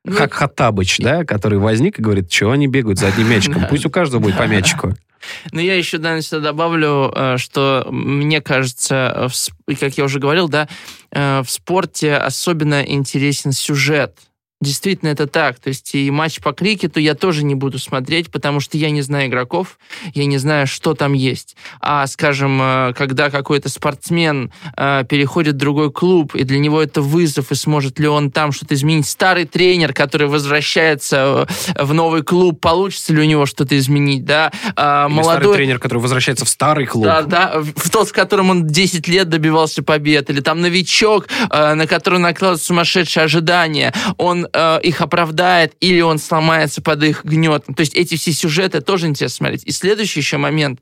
Ну, 0.04 0.12
Хак 0.12 0.34
Хаттабыч, 0.34 0.98
да, 0.98 1.24
который 1.24 1.58
возник 1.58 1.98
и 1.98 2.02
говорит, 2.02 2.30
чего 2.30 2.52
они 2.52 2.68
бегают 2.68 3.00
за 3.00 3.08
одним 3.08 3.30
мячиком? 3.30 3.66
Пусть 3.68 3.84
у 3.84 3.90
каждого 3.90 4.20
будет 4.20 4.38
по 4.38 4.46
мячику. 4.46 4.94
Но 5.50 5.60
я 5.60 5.74
еще, 5.74 5.98
да, 5.98 6.20
сюда 6.22 6.40
добавлю, 6.40 7.12
э, 7.12 7.36
что 7.36 7.88
мне 7.90 8.40
кажется, 8.40 9.28
э, 9.66 9.74
как 9.74 9.98
я 9.98 10.04
уже 10.04 10.20
говорил, 10.20 10.48
да, 10.48 10.68
э, 11.10 11.42
в 11.44 11.50
спорте 11.50 12.14
особенно 12.14 12.82
интересен 12.82 13.50
сюжет. 13.50 14.16
Действительно, 14.60 15.10
это 15.10 15.28
так. 15.28 15.60
То 15.60 15.68
есть 15.68 15.94
и 15.94 16.10
матч 16.10 16.40
по 16.40 16.52
крикету 16.52 16.98
я 16.98 17.14
тоже 17.14 17.44
не 17.44 17.54
буду 17.54 17.78
смотреть, 17.78 18.32
потому 18.32 18.58
что 18.58 18.76
я 18.76 18.90
не 18.90 19.02
знаю 19.02 19.28
игроков, 19.28 19.78
я 20.14 20.24
не 20.24 20.36
знаю, 20.38 20.66
что 20.66 20.94
там 20.94 21.12
есть. 21.12 21.56
А, 21.80 22.08
скажем, 22.08 22.60
э, 22.60 22.92
когда 22.94 23.30
какой-то 23.30 23.68
спортсмен 23.68 24.50
э, 24.76 25.04
переходит 25.08 25.54
в 25.54 25.58
другой 25.58 25.92
клуб, 25.92 26.34
и 26.34 26.42
для 26.42 26.58
него 26.58 26.82
это 26.82 27.02
вызов, 27.02 27.52
и 27.52 27.54
сможет 27.54 28.00
ли 28.00 28.08
он 28.08 28.32
там 28.32 28.50
что-то 28.50 28.74
изменить. 28.74 29.06
Старый 29.06 29.44
тренер, 29.44 29.92
который 29.92 30.26
возвращается 30.26 31.46
э, 31.76 31.84
в 31.84 31.94
новый 31.94 32.24
клуб, 32.24 32.60
получится 32.60 33.12
ли 33.12 33.20
у 33.20 33.24
него 33.26 33.46
что-то 33.46 33.78
изменить, 33.78 34.24
да? 34.24 34.50
А, 34.74 35.06
Или 35.06 35.22
старый 35.22 35.38
молодой 35.38 35.54
тренер, 35.54 35.78
который 35.78 35.98
возвращается 35.98 36.44
в 36.44 36.48
старый 36.48 36.86
клуб. 36.86 37.04
да, 37.04 37.22
да, 37.22 37.60
в 37.60 37.90
тот, 37.90 38.08
с 38.08 38.12
которым 38.12 38.50
он 38.50 38.66
10 38.66 39.06
лет 39.06 39.28
добивался 39.28 39.84
побед, 39.84 40.30
или 40.30 40.40
там 40.40 40.60
новичок, 40.60 41.28
на 41.48 41.86
который 41.86 42.18
накладывают 42.18 42.60
сумасшедшие 42.60 43.22
ожидания, 43.22 43.94
он 44.16 44.47
э, 44.52 44.80
их 44.82 45.00
оправдает, 45.00 45.74
или 45.80 46.00
он 46.00 46.18
сломается 46.18 46.82
под 46.82 47.02
их 47.02 47.24
гнетом. 47.24 47.74
То 47.74 47.80
есть 47.80 47.94
эти 47.94 48.16
все 48.16 48.32
сюжеты 48.32 48.80
тоже 48.80 49.06
интересно 49.06 49.36
смотреть. 49.36 49.64
И 49.64 49.72
следующий 49.72 50.20
еще 50.20 50.36
момент, 50.36 50.80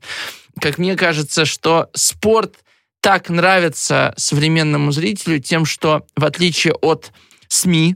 как 0.59 0.77
мне 0.77 0.95
кажется, 0.95 1.45
что 1.45 1.89
спорт 1.93 2.55
так 3.01 3.29
нравится 3.29 4.13
современному 4.17 4.91
зрителю 4.91 5.39
тем, 5.39 5.65
что 5.65 6.05
в 6.15 6.25
отличие 6.25 6.73
от 6.73 7.11
СМИ, 7.47 7.95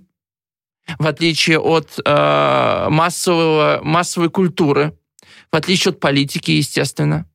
в 0.99 1.07
отличие 1.07 1.59
от 1.59 1.99
э, 2.03 2.87
массового, 2.89 3.79
массовой 3.83 4.29
культуры, 4.29 4.97
в 5.51 5.55
отличие 5.55 5.91
от 5.91 5.99
политики, 5.99 6.51
естественно, 6.51 7.25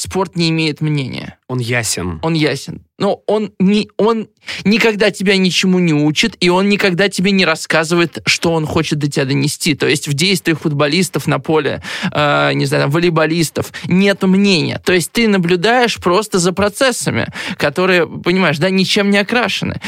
спорт 0.00 0.36
не 0.36 0.48
имеет 0.50 0.80
мнения. 0.80 1.38
Он 1.46 1.58
ясен. 1.58 2.20
Он 2.22 2.34
ясен. 2.34 2.82
Но 2.98 3.22
он, 3.26 3.52
не, 3.58 3.88
он 3.96 4.28
никогда 4.64 5.10
тебя 5.10 5.36
ничему 5.36 5.78
не 5.78 5.92
учит, 5.92 6.36
и 6.40 6.48
он 6.48 6.68
никогда 6.68 7.08
тебе 7.08 7.30
не 7.32 7.44
рассказывает, 7.44 8.22
что 8.26 8.52
он 8.52 8.66
хочет 8.66 8.98
до 8.98 9.10
тебя 9.10 9.24
донести. 9.24 9.74
То 9.74 9.86
есть 9.86 10.08
в 10.08 10.14
действиях 10.14 10.60
футболистов 10.60 11.26
на 11.26 11.38
поле, 11.38 11.82
э, 12.12 12.52
не 12.54 12.66
знаю, 12.66 12.88
волейболистов 12.88 13.72
нет 13.86 14.22
мнения. 14.22 14.80
То 14.84 14.92
есть 14.92 15.12
ты 15.12 15.28
наблюдаешь 15.28 15.96
просто 15.98 16.38
за 16.38 16.52
процессами, 16.52 17.28
которые, 17.56 18.06
понимаешь, 18.06 18.58
да, 18.58 18.70
ничем 18.70 19.10
не 19.10 19.18
окрашены. 19.18 19.80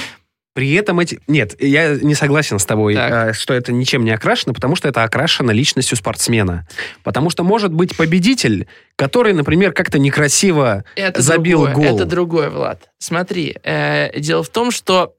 При 0.55 0.73
этом 0.75 1.01
эти... 1.01 1.19
Нет, 1.27 1.61
я 1.63 1.97
не 1.97 2.15
согласен 2.15 2.59
с 2.59 2.67
тобой, 2.67 2.95
Так. 2.95 3.31
э, 3.31 3.33
что 3.33 3.55
это 3.55 3.73
ничем 3.73 4.05
не 4.05 4.11
окрашено, 4.11 4.53
потому 4.53 4.77
что 4.77 4.87
это 4.87 5.03
окрашено 5.03 5.51
личностью 5.51 5.97
спортсмена. 5.97 6.67
Потому 7.03 7.31
что 7.31 7.43
может 7.43 7.73
быть 7.73 7.97
победитель, 7.97 8.69
который, 8.97 9.33
например, 9.33 9.73
как-то 9.73 9.99
некрасиво 9.99 10.85
Это 10.95 11.23
забил 11.23 11.65
другое, 11.65 11.89
гол. 11.89 11.97
Это 11.97 12.05
другое, 12.05 12.51
Влад. 12.51 12.91
Смотри, 12.99 13.57
э, 13.63 14.19
дело 14.21 14.43
в 14.43 14.51
том, 14.51 14.71
что 14.71 15.15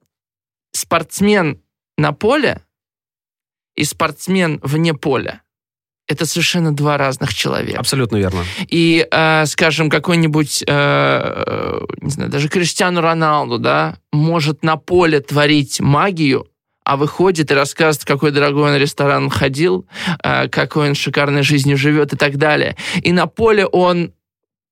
спортсмен 0.72 1.60
на 1.96 2.12
поле 2.12 2.60
и 3.74 3.84
спортсмен 3.84 4.60
вне 4.62 4.94
поля 4.94 5.42
это 6.06 6.26
совершенно 6.26 6.74
два 6.74 6.98
разных 6.98 7.32
человека. 7.32 7.78
Абсолютно 7.80 8.16
верно. 8.16 8.44
И, 8.68 9.06
э, 9.10 9.46
скажем, 9.46 9.88
какой-нибудь, 9.88 10.62
э, 10.66 10.66
э, 10.68 11.80
не 12.00 12.10
знаю, 12.10 12.30
даже 12.30 12.48
Криштиану 12.48 13.00
Роналду, 13.00 13.58
да, 13.58 13.96
может 14.12 14.62
на 14.62 14.76
поле 14.76 15.20
творить 15.20 15.80
магию, 15.80 16.46
а 16.84 16.98
выходит 16.98 17.50
и 17.50 17.54
рассказывает, 17.54 18.02
в 18.02 18.06
какой 18.06 18.30
дорогой 18.30 18.72
он 18.72 18.76
ресторан 18.76 19.30
ходил, 19.30 19.86
э, 20.22 20.48
какой 20.48 20.90
он 20.90 20.94
шикарной 20.94 21.42
жизнью 21.42 21.78
живет 21.78 22.12
и 22.12 22.16
так 22.16 22.36
далее. 22.36 22.76
И 23.02 23.12
на 23.12 23.26
поле 23.26 23.64
он 23.64 24.12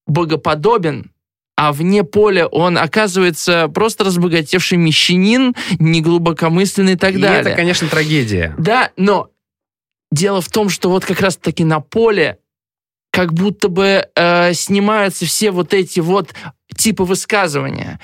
богоподобен, 0.06 1.10
а 1.56 1.72
вне 1.72 2.04
поля 2.04 2.46
он 2.46 2.76
оказывается 2.76 3.68
просто 3.68 4.04
разбогатевший 4.04 4.76
мещанин, 4.78 5.54
неглубокомысленный 5.78 6.94
и 6.94 6.96
так 6.96 7.14
И 7.14 7.18
далее. 7.18 7.40
это, 7.40 7.54
конечно, 7.54 7.88
трагедия. 7.88 8.54
Да, 8.58 8.90
но 8.96 9.30
дело 10.12 10.40
в 10.40 10.48
том, 10.48 10.68
что 10.68 10.90
вот 10.90 11.04
как 11.04 11.20
раз-таки 11.20 11.64
на 11.64 11.80
поле 11.80 12.38
как 13.10 13.32
будто 13.32 13.68
бы 13.68 14.08
э, 14.14 14.54
снимаются 14.54 15.26
все 15.26 15.50
вот 15.50 15.74
эти 15.74 16.00
вот 16.00 16.30
типы 16.76 17.04
высказывания. 17.04 17.98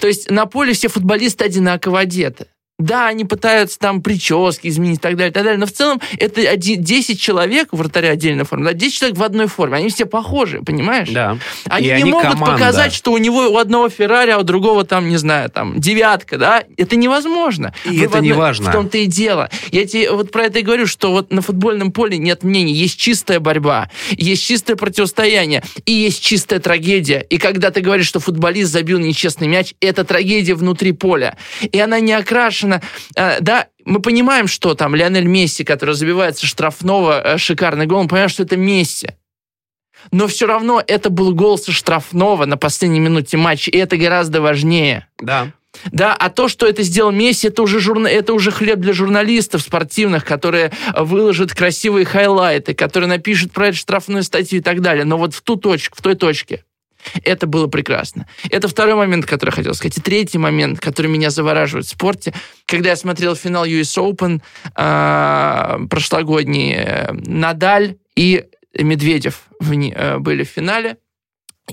То 0.00 0.06
есть 0.06 0.30
на 0.30 0.46
поле 0.46 0.72
все 0.72 0.88
футболисты 0.88 1.44
одинаково 1.44 2.00
одеты. 2.00 2.46
Да, 2.84 3.08
они 3.08 3.24
пытаются 3.24 3.78
там 3.78 4.02
прически 4.02 4.68
изменить 4.68 4.98
и 4.98 5.00
так 5.00 5.16
далее, 5.16 5.30
и 5.30 5.32
так 5.32 5.42
далее, 5.42 5.58
но 5.58 5.64
в 5.66 5.72
целом 5.72 6.00
это 6.18 6.42
один- 6.42 6.82
10 6.82 7.18
человек, 7.18 7.68
вратаря 7.72 8.10
отдельной 8.10 8.44
формы, 8.44 8.66
да, 8.66 8.72
10 8.74 8.98
человек 8.98 9.16
в 9.18 9.22
одной 9.22 9.46
форме, 9.46 9.78
они 9.78 9.88
все 9.88 10.04
похожи, 10.04 10.60
понимаешь? 10.60 11.08
Да. 11.08 11.38
Они 11.66 11.86
И 11.86 11.90
не 11.90 11.94
они 11.94 12.10
могут 12.10 12.32
команда. 12.32 12.52
показать, 12.52 12.92
что 12.92 13.12
у 13.12 13.18
него 13.18 13.48
у 13.48 13.56
одного 13.56 13.88
Феррари, 13.88 14.30
а 14.32 14.38
у 14.38 14.42
другого 14.42 14.84
там, 14.84 15.08
не 15.08 15.16
знаю, 15.16 15.48
там 15.50 15.80
девятка, 15.80 16.36
да? 16.36 16.64
Это 16.76 16.96
невозможно. 16.96 17.72
И 17.86 17.98
Вы 18.00 18.04
это 18.04 18.20
не 18.20 18.32
важно. 18.32 18.68
В 18.68 18.72
том-то 18.72 18.98
и 18.98 19.06
дело. 19.06 19.48
Я 19.72 19.86
тебе 19.86 20.10
вот 20.10 20.30
про 20.30 20.44
это 20.44 20.58
и 20.58 20.62
говорю, 20.62 20.86
что 20.86 21.10
вот 21.10 21.32
на 21.32 21.40
футбольном 21.40 21.90
поле 21.90 22.18
нет 22.18 22.42
мнений. 22.42 22.74
Есть 22.74 22.98
чистая 22.98 23.40
борьба, 23.40 23.88
есть 24.10 24.44
чистое 24.44 24.76
противостояние 24.76 25.62
и 25.86 25.92
есть 25.92 26.22
чистая 26.22 26.60
трагедия. 26.60 27.24
И 27.30 27.38
когда 27.38 27.70
ты 27.70 27.80
говоришь, 27.80 28.06
что 28.08 28.20
футболист 28.20 28.70
забил 28.70 28.98
нечестный 28.98 29.48
мяч, 29.48 29.72
это 29.80 30.04
трагедия 30.04 30.54
внутри 30.54 30.92
поля. 30.92 31.36
И 31.62 31.78
она 31.80 32.00
не 32.00 32.12
окрашена. 32.12 32.73
Э, 33.16 33.40
Да, 33.40 33.68
мы 33.84 34.00
понимаем, 34.00 34.46
что 34.46 34.74
там 34.74 34.94
Лионель 34.94 35.26
Месси, 35.26 35.64
который 35.64 35.94
забивается 35.94 36.46
штрафного, 36.46 37.20
э, 37.20 37.38
шикарный 37.38 37.86
гол, 37.86 38.02
мы 38.02 38.08
понимаем, 38.08 38.28
что 38.28 38.42
это 38.42 38.56
Месси. 38.56 39.08
Но 40.10 40.26
все 40.26 40.46
равно 40.46 40.82
это 40.86 41.10
был 41.10 41.34
гол 41.34 41.58
со 41.58 41.72
штрафного 41.72 42.44
на 42.44 42.56
последней 42.56 43.00
минуте 43.00 43.36
матча, 43.36 43.70
и 43.70 43.78
это 43.78 43.96
гораздо 43.96 44.40
важнее. 44.40 45.08
Да. 45.18 45.52
Да, 45.90 46.14
а 46.14 46.30
то, 46.30 46.48
что 46.48 46.66
это 46.66 46.82
сделал 46.82 47.10
Месси, 47.10 47.48
это 47.48 47.62
уже, 47.62 47.80
журна... 47.80 48.08
это 48.08 48.32
уже 48.32 48.50
хлеб 48.50 48.78
для 48.78 48.92
журналистов 48.92 49.62
спортивных, 49.62 50.24
которые 50.24 50.72
выложат 50.96 51.52
красивые 51.52 52.04
хайлайты, 52.04 52.74
которые 52.74 53.08
напишут 53.08 53.52
про 53.52 53.68
это 53.68 53.76
штрафную 53.76 54.22
статью 54.22 54.60
и 54.60 54.62
так 54.62 54.80
далее. 54.80 55.04
Но 55.04 55.18
вот 55.18 55.34
в 55.34 55.42
ту 55.42 55.56
точку, 55.56 55.96
в 55.98 56.02
той 56.02 56.14
точке 56.14 56.64
это 57.22 57.46
было 57.46 57.66
прекрасно. 57.66 58.26
Это 58.50 58.68
второй 58.68 58.94
момент, 58.94 59.26
который 59.26 59.50
я 59.50 59.56
хотел 59.56 59.74
сказать. 59.74 59.98
И 59.98 60.00
третий 60.00 60.38
момент, 60.38 60.80
который 60.80 61.08
меня 61.08 61.30
завораживает 61.30 61.86
в 61.86 61.90
спорте. 61.90 62.32
Когда 62.66 62.90
я 62.90 62.96
смотрел 62.96 63.34
финал 63.36 63.64
US 63.64 63.96
Open 63.98 64.40
э, 64.76 65.86
прошлогодний, 65.88 66.74
э, 66.74 67.12
Надаль 67.12 67.96
и 68.16 68.44
Медведев 68.78 69.42
в 69.60 69.72
э, 69.72 70.18
были 70.18 70.44
в 70.44 70.48
финале. 70.48 70.98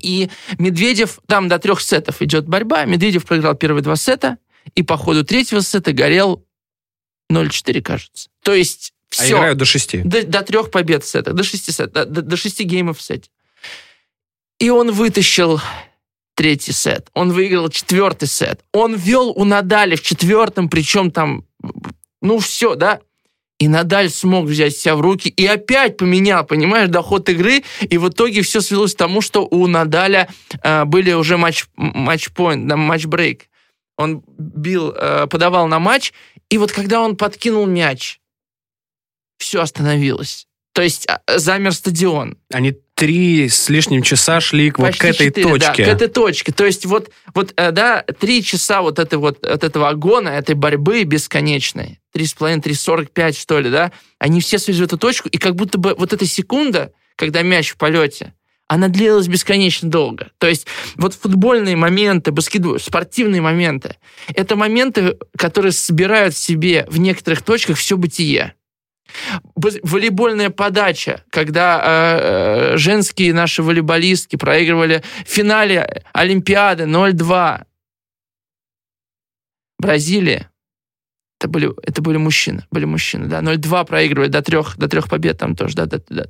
И 0.02 0.30
Медведев, 0.58 1.20
там 1.28 1.48
до 1.50 1.60
трех 1.60 1.82
сетов 1.82 2.22
идет 2.22 2.48
борьба, 2.48 2.86
Медведев 2.86 3.26
проиграл 3.26 3.56
первые 3.56 3.84
два 3.84 3.98
сета, 3.98 4.38
и 4.74 4.84
по 4.84 4.96
ходу 4.96 5.26
третьего 5.26 5.60
сета 5.62 5.92
горел 5.92 6.46
0-4, 7.32 7.82
кажется. 7.82 8.30
То 8.44 8.54
есть 8.54 8.94
А 9.12 9.24
все. 9.24 9.38
играют 9.38 9.58
до 9.58 9.66
шести. 9.66 10.02
До, 10.04 10.26
до 10.26 10.44
трех 10.44 10.72
побед 10.72 11.04
в 11.04 11.10
сетах, 11.10 11.34
до 11.34 11.44
шести, 11.44 11.72
сет, 11.72 11.92
до, 11.92 12.06
до- 12.06 12.22
до 12.22 12.38
шести 12.38 12.64
геймов 12.64 13.00
в 13.00 13.02
сете. 13.02 13.30
И 14.62 14.70
он 14.70 14.92
вытащил 14.92 15.60
третий 16.36 16.72
сет. 16.72 17.10
Он 17.16 17.32
выиграл 17.32 17.70
четвертый 17.70 18.28
сет. 18.28 18.64
Он 18.72 18.96
вел 18.96 19.30
у 19.30 19.44
Надали 19.44 19.96
в 19.96 20.04
четвертом, 20.04 20.70
причем 20.70 21.10
там, 21.10 21.46
ну 22.22 22.38
все, 22.38 22.76
да. 22.76 23.00
И 23.60 23.68
Надаль 23.68 24.12
смог 24.12 24.46
взять 24.46 24.78
себя 24.78 24.96
в 24.96 25.02
руки 25.02 25.30
и 25.30 25.48
опять 25.48 25.98
поменял, 25.98 26.46
понимаешь, 26.46 26.90
доход 26.90 27.28
игры. 27.30 27.64
И 27.82 27.98
в 27.98 28.10
итоге 28.10 28.44
все 28.44 28.62
свелось 28.62 28.94
к 28.94 28.98
тому, 28.98 29.22
что 29.22 29.48
у 29.50 29.66
Надаля 29.66 30.30
э, 30.62 30.86
были 30.86 31.12
уже 31.14 31.38
матч, 31.38 31.66
матч-поинт, 31.76 32.68
да, 32.68 32.78
матч-брейк. 32.78 33.50
Он 33.98 34.24
бил, 34.38 34.94
э, 34.96 35.26
подавал 35.26 35.68
на 35.68 35.80
матч, 35.80 36.14
и 36.52 36.60
вот 36.60 36.72
когда 36.72 37.02
он 37.02 37.18
подкинул 37.18 37.66
мяч, 37.66 38.20
все 39.40 39.62
остановилось. 39.62 40.48
То 40.74 40.82
есть 40.82 41.08
а, 41.08 41.22
замер 41.38 41.74
стадион. 41.74 42.38
Они 42.52 42.74
три 43.02 43.50
с 43.50 43.68
лишним 43.68 44.04
часа 44.04 44.40
шли 44.40 44.70
к 44.70 44.78
вот 44.78 44.90
к 44.96 45.02
Почти 45.02 45.08
этой 45.08 45.28
четыре, 45.30 45.58
да, 45.58 45.70
точке. 45.70 45.86
к 45.86 45.88
этой 45.88 46.08
точке. 46.08 46.52
То 46.52 46.68
есть 46.68 46.86
вот, 46.86 47.10
вот 47.34 47.52
э, 47.56 47.72
да, 47.72 48.04
три 48.20 48.44
часа 48.44 48.84
вот, 48.84 49.00
этой 49.00 49.18
вот 49.18 49.44
от 49.44 49.64
этого 49.64 49.90
агона, 49.90 50.30
этой 50.30 50.54
борьбы 50.54 51.04
бесконечной, 51.04 52.00
три 52.14 52.28
с 52.28 52.36
половиной, 52.36 52.62
три 52.62 52.76
сорок 52.76 53.10
пять, 53.10 53.36
что 53.36 53.60
ли, 53.60 53.72
да, 53.72 53.92
они 54.20 54.40
все 54.40 54.60
связаны 54.60 54.86
в 54.86 54.88
эту 54.88 55.00
точку, 55.00 55.30
и 55.30 55.40
как 55.40 55.56
будто 55.56 55.80
бы 55.80 55.96
вот 55.98 56.14
эта 56.14 56.28
секунда, 56.28 56.94
когда 57.16 57.42
мяч 57.42 57.72
в 57.72 57.78
полете, 57.78 58.36
она 58.68 58.88
длилась 58.88 59.28
бесконечно 59.28 59.90
долго. 59.90 60.30
То 60.38 60.46
есть 60.46 60.68
вот 60.96 61.16
футбольные 61.16 61.76
моменты, 61.76 62.32
баскетбол, 62.32 62.78
спортивные 62.78 63.42
моменты, 63.42 63.96
это 64.36 64.56
моменты, 64.56 65.18
которые 65.36 65.72
собирают 65.72 66.36
в 66.36 66.38
себе 66.38 66.86
в 66.88 67.00
некоторых 67.00 67.42
точках 67.42 67.78
все 67.78 67.98
бытие. 67.98 68.54
Волейбольная 69.56 70.50
подача, 70.50 71.24
когда 71.30 71.82
э, 71.84 72.74
э, 72.74 72.78
женские 72.78 73.34
наши 73.34 73.64
волейболистки 73.64 74.36
проигрывали 74.36 75.04
в 75.26 75.30
финале 75.30 76.04
Олимпиады 76.14 76.84
0-2. 76.84 77.64
Бразилия. 79.80 80.52
Это 81.40 81.48
были, 81.48 81.72
это 81.82 82.02
были 82.04 82.18
мужчины, 82.18 82.66
были 82.70 82.86
мужчины, 82.86 83.26
да. 83.28 83.40
0-2 83.42 83.86
проигрывали 83.86 84.30
до 84.30 84.44
трех, 84.44 84.78
до 84.78 84.88
трех 84.88 85.10
побед 85.10 85.40
там 85.40 85.56
тоже, 85.56 85.76
да, 85.76 85.86
да, 85.88 86.00
да. 86.10 86.26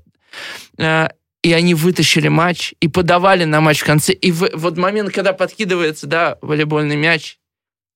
Э, 0.78 1.10
И 1.44 1.52
они 1.52 1.74
вытащили 1.74 2.30
матч 2.30 2.74
и 2.80 2.88
подавали 2.88 3.44
на 3.44 3.60
матч 3.60 3.82
в 3.82 3.86
конце. 3.86 4.14
И 4.14 4.32
в, 4.32 4.50
вот 4.54 4.78
момент, 4.78 5.12
когда 5.12 5.34
подкидывается, 5.34 6.08
да, 6.08 6.38
волейбольный 6.42 6.96
мяч, 6.96 7.40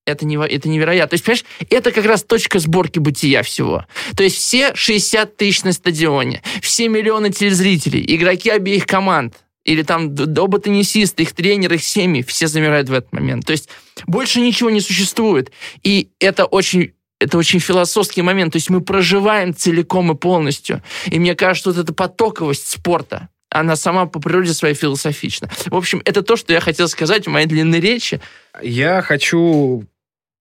это, 0.05 0.25
нево- 0.25 0.47
это 0.47 0.69
невероятно. 0.69 1.09
То 1.09 1.13
есть, 1.15 1.25
понимаешь, 1.25 1.45
это 1.69 1.91
как 1.91 2.05
раз 2.05 2.23
точка 2.23 2.59
сборки 2.59 2.99
бытия 2.99 3.43
всего. 3.43 3.85
То 4.15 4.23
есть 4.23 4.37
все 4.37 4.73
60 4.75 5.35
тысяч 5.35 5.63
на 5.63 5.73
стадионе, 5.73 6.41
все 6.61 6.87
миллионы 6.87 7.31
телезрителей, 7.31 8.03
игроки 8.07 8.49
обеих 8.49 8.85
команд, 8.85 9.35
или 9.63 9.81
там 9.81 10.15
оба 10.37 10.59
теннисисты, 10.59 11.23
их 11.23 11.33
тренеры, 11.33 11.75
их 11.75 11.83
семьи, 11.83 12.21
все 12.21 12.47
замирают 12.47 12.87
в 12.87 12.93
этот 12.93 13.11
момент. 13.11 13.45
То 13.45 13.51
есть 13.51 13.67
больше 14.05 14.39
ничего 14.39 14.69
не 14.69 14.79
существует. 14.79 15.51
И 15.83 16.09
это 16.19 16.45
очень 16.45 16.93
это 17.19 17.37
очень 17.37 17.59
философский 17.59 18.21
момент. 18.21 18.53
То 18.53 18.57
есть 18.57 18.69
мы 18.69 18.81
проживаем 18.81 19.55
целиком 19.55 20.11
и 20.11 20.15
полностью. 20.15 20.83
И 21.07 21.17
мне 21.17 21.33
кажется, 21.33 21.71
вот 21.71 21.79
эта 21.79 21.93
потоковость 21.93 22.69
спорта, 22.69 23.29
она 23.49 23.75
сама 23.75 24.05
по 24.05 24.19
природе 24.19 24.53
своей 24.53 24.75
философична. 24.75 25.49
В 25.67 25.75
общем, 25.75 26.01
это 26.05 26.21
то, 26.21 26.35
что 26.35 26.53
я 26.53 26.59
хотел 26.59 26.87
сказать 26.87 27.25
в 27.25 27.29
моей 27.29 27.47
длинной 27.47 27.79
речи. 27.79 28.19
Я 28.61 29.01
хочу 29.01 29.85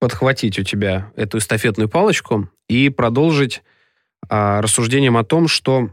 подхватить 0.05 0.59
у 0.59 0.63
тебя 0.63 1.11
эту 1.17 1.39
эстафетную 1.39 1.89
палочку 1.89 2.51
и 2.69 2.91
продолжить 2.91 3.63
а, 4.29 4.61
рассуждением 4.61 5.17
о 5.17 5.25
том, 5.25 5.49
что 5.49 5.89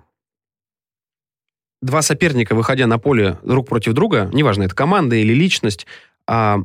два 1.81 2.01
соперника, 2.01 2.53
выходя 2.53 2.87
на 2.87 2.99
поле 2.99 3.39
друг 3.41 3.69
против 3.69 3.93
друга, 3.93 4.29
неважно, 4.33 4.63
это 4.63 4.75
команда 4.75 5.15
или 5.15 5.33
личность, 5.33 5.87
а, 6.27 6.59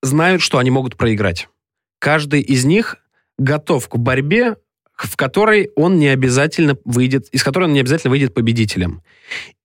знают, 0.00 0.40
что 0.40 0.56
они 0.56 0.70
могут 0.70 0.96
проиграть. 0.96 1.50
Каждый 1.98 2.40
из 2.40 2.64
них 2.64 2.96
готов 3.36 3.86
к 3.90 3.96
борьбе, 3.96 4.56
в 4.96 5.14
которой 5.16 5.70
он 5.76 5.98
не 5.98 6.08
обязательно 6.08 6.78
выйдет, 6.86 7.28
из 7.28 7.44
которой 7.44 7.64
он 7.64 7.74
не 7.74 7.80
обязательно 7.80 8.10
выйдет 8.10 8.32
победителем. 8.32 9.02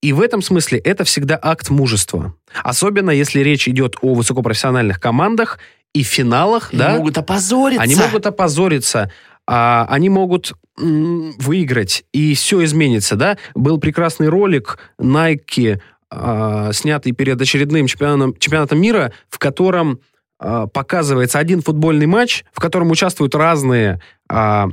И 0.01 0.11
в 0.11 0.19
этом 0.19 0.41
смысле 0.41 0.79
это 0.79 1.05
всегда 1.05 1.39
акт 1.41 1.69
мужества. 1.69 2.35
Особенно 2.61 3.11
если 3.11 3.39
речь 3.39 3.69
идет 3.69 3.95
о 4.01 4.15
высокопрофессиональных 4.15 4.99
командах 4.99 5.59
и 5.99 6.03
финалах, 6.03 6.69
Они 6.71 6.79
да, 6.79 6.95
могут 6.97 7.17
опозориться. 7.17 7.81
они 7.83 7.95
могут 7.95 8.25
опозориться, 8.25 9.11
а, 9.45 9.85
они 9.89 10.09
могут 10.09 10.53
м, 10.79 11.33
выиграть, 11.39 12.03
и 12.13 12.35
все 12.35 12.63
изменится, 12.63 13.15
да. 13.15 13.37
Был 13.55 13.79
прекрасный 13.79 14.27
ролик 14.29 14.77
Nike, 15.01 15.79
а, 16.09 16.71
снятый 16.73 17.11
перед 17.13 17.41
очередным 17.41 17.87
чемпионатом, 17.87 18.35
чемпионатом 18.37 18.79
мира, 18.79 19.11
в 19.29 19.39
котором 19.39 19.99
а, 20.39 20.67
показывается 20.67 21.39
один 21.39 21.61
футбольный 21.61 22.05
матч, 22.05 22.43
в 22.53 22.59
котором 22.59 22.91
участвуют 22.91 23.33
разные 23.35 23.99
а, 24.29 24.67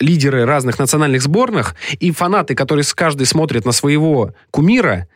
лидеры 0.00 0.44
разных 0.44 0.78
национальных 0.80 1.22
сборных 1.22 1.76
и 2.00 2.10
фанаты, 2.10 2.54
которые 2.56 2.82
с 2.82 2.92
каждый 2.92 3.24
смотрят 3.26 3.64
на 3.64 3.72
своего 3.72 4.34
кумира, 4.50 5.06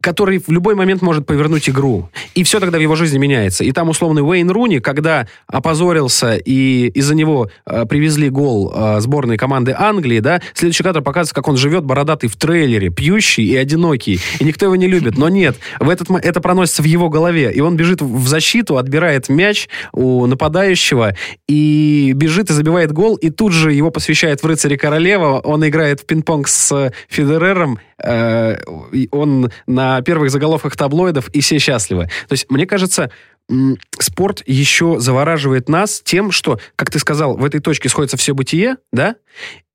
который 0.00 0.38
в 0.38 0.48
любой 0.50 0.74
момент 0.74 1.02
может 1.02 1.26
повернуть 1.26 1.68
игру. 1.68 2.08
И 2.34 2.42
все 2.44 2.60
тогда 2.60 2.78
в 2.78 2.80
его 2.80 2.96
жизни 2.96 3.18
меняется. 3.18 3.64
И 3.64 3.72
там 3.72 3.88
условный 3.88 4.22
Уэйн 4.22 4.50
Руни, 4.50 4.80
когда 4.80 5.26
опозорился 5.46 6.36
и 6.36 6.88
из-за 6.88 7.14
него 7.14 7.50
э, 7.66 7.84
привезли 7.86 8.30
гол 8.30 8.72
э, 8.74 9.00
сборной 9.00 9.36
команды 9.36 9.74
Англии, 9.76 10.20
да, 10.20 10.40
следующий 10.54 10.82
кадр 10.82 11.02
показывает, 11.02 11.34
как 11.34 11.48
он 11.48 11.56
живет 11.56 11.84
бородатый 11.84 12.28
в 12.28 12.36
трейлере, 12.36 12.90
пьющий 12.90 13.44
и 13.44 13.56
одинокий. 13.56 14.20
И 14.38 14.44
никто 14.44 14.66
его 14.66 14.76
не 14.76 14.86
любит. 14.86 15.18
Но 15.18 15.28
нет, 15.28 15.56
в 15.78 15.88
этот, 15.88 16.08
это 16.10 16.40
проносится 16.40 16.82
в 16.82 16.86
его 16.86 17.08
голове. 17.08 17.52
И 17.52 17.60
он 17.60 17.76
бежит 17.76 18.00
в 18.00 18.26
защиту, 18.26 18.78
отбирает 18.78 19.28
мяч 19.28 19.68
у 19.92 20.26
нападающего 20.26 21.14
и 21.48 22.12
бежит 22.14 22.50
и 22.50 22.52
забивает 22.52 22.92
гол. 22.92 23.16
И 23.16 23.30
тут 23.30 23.52
же 23.52 23.72
его 23.72 23.90
посвящает 23.90 24.42
в 24.42 24.46
рыцаре 24.46 24.76
королева. 24.76 25.40
Он 25.40 25.66
играет 25.66 26.00
в 26.00 26.06
пинг-понг 26.06 26.48
с 26.48 26.72
э, 26.72 26.92
Федерером. 27.08 27.78
Э, 28.02 28.58
он 29.10 29.50
на 29.66 30.00
первых 30.02 30.30
заголовках 30.30 30.76
таблоидов, 30.76 31.28
и 31.28 31.40
все 31.40 31.58
счастливы. 31.58 32.04
То 32.28 32.32
есть, 32.32 32.50
мне 32.50 32.66
кажется, 32.66 33.10
спорт 33.98 34.42
еще 34.46 35.00
завораживает 35.00 35.68
нас 35.68 36.00
тем, 36.04 36.30
что, 36.30 36.60
как 36.76 36.90
ты 36.90 36.98
сказал, 36.98 37.36
в 37.36 37.44
этой 37.44 37.60
точке 37.60 37.88
сходится 37.88 38.16
все 38.16 38.34
бытие, 38.34 38.76
да, 38.92 39.16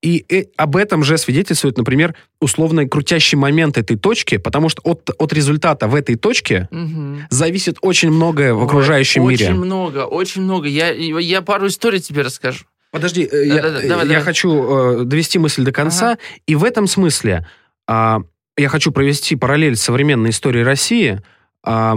и 0.01 0.23
э, 0.29 0.45
об 0.55 0.75
этом 0.75 1.03
же 1.03 1.17
свидетельствует, 1.17 1.77
например, 1.77 2.15
условно 2.39 2.87
крутящий 2.87 3.37
момент 3.37 3.77
этой 3.77 3.97
точки, 3.97 4.37
потому 4.37 4.69
что 4.69 4.81
от, 4.83 5.09
от 5.17 5.33
результата 5.33 5.87
в 5.87 5.95
этой 5.95 6.15
точке 6.15 6.67
Мгм. 6.71 7.23
зависит 7.29 7.77
очень 7.81 8.11
многое 8.11 8.53
в 8.53 8.63
окружающем 8.63 9.23
Ой, 9.23 9.33
мире. 9.33 9.47
Очень 9.47 9.55
много, 9.55 10.05
очень 10.05 10.43
много. 10.43 10.67
Я, 10.67 10.91
я 10.91 11.41
пару 11.41 11.67
историй 11.67 11.99
тебе 11.99 12.21
расскажу. 12.21 12.65
Подожди, 12.91 13.27
э, 13.29 13.47
я, 13.47 13.55
Да-да-да, 13.55 13.79
э, 13.83 13.87
давай, 13.89 14.05
я 14.05 14.09
давай. 14.09 14.23
хочу 14.23 15.01
э, 15.01 15.03
довести 15.05 15.39
мысль 15.39 15.63
до 15.63 15.71
конца. 15.71 16.17
И 16.45 16.55
в 16.55 16.63
этом 16.63 16.87
смысле 16.87 17.45
а, 17.87 18.21
я 18.57 18.69
хочу 18.69 18.91
провести 18.91 19.35
параллель 19.35 19.75
с 19.75 19.81
современной 19.81 20.29
историей 20.29 20.63
России. 20.63 21.21
А, 21.63 21.95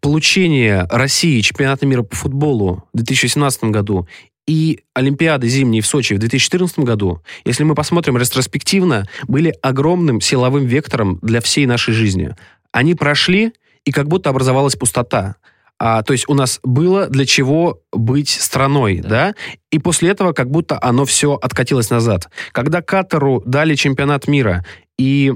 получение 0.00 0.86
России 0.90 1.40
чемпионата 1.40 1.86
мира 1.86 2.02
по 2.02 2.14
футболу 2.14 2.84
в 2.92 2.96
2017 2.96 3.64
году 3.64 4.06
и 4.48 4.80
Олимпиады 4.94 5.46
зимней 5.46 5.82
в 5.82 5.86
Сочи 5.86 6.14
в 6.14 6.18
2014 6.18 6.78
году, 6.80 7.22
если 7.44 7.64
мы 7.64 7.74
посмотрим 7.74 8.16
ретроспективно, 8.16 9.06
были 9.26 9.54
огромным 9.60 10.22
силовым 10.22 10.64
вектором 10.64 11.18
для 11.20 11.42
всей 11.42 11.66
нашей 11.66 11.92
жизни. 11.92 12.34
Они 12.72 12.94
прошли, 12.94 13.52
и 13.84 13.92
как 13.92 14.08
будто 14.08 14.30
образовалась 14.30 14.76
пустота. 14.76 15.36
А, 15.78 16.02
то 16.02 16.12
есть 16.12 16.28
у 16.28 16.34
нас 16.34 16.58
было 16.62 17.06
для 17.06 17.24
чего 17.24 17.80
быть 17.92 18.30
страной, 18.30 18.98
да. 18.98 19.34
И 19.70 19.78
после 19.78 20.10
этого 20.10 20.32
как 20.32 20.50
будто 20.50 20.78
оно 20.80 21.04
все 21.04 21.34
откатилось 21.34 21.90
назад. 21.90 22.30
Когда 22.52 22.82
Катару 22.82 23.42
дали 23.46 23.74
чемпионат 23.76 24.26
мира, 24.26 24.64
и 24.98 25.32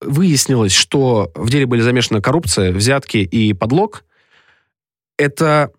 выяснилось, 0.00 0.72
что 0.72 1.30
в 1.34 1.48
деле 1.48 1.66
были 1.66 1.80
замешаны 1.80 2.20
коррупция, 2.20 2.72
взятки 2.72 3.18
и 3.18 3.52
подлог, 3.52 4.04
это 5.16 5.70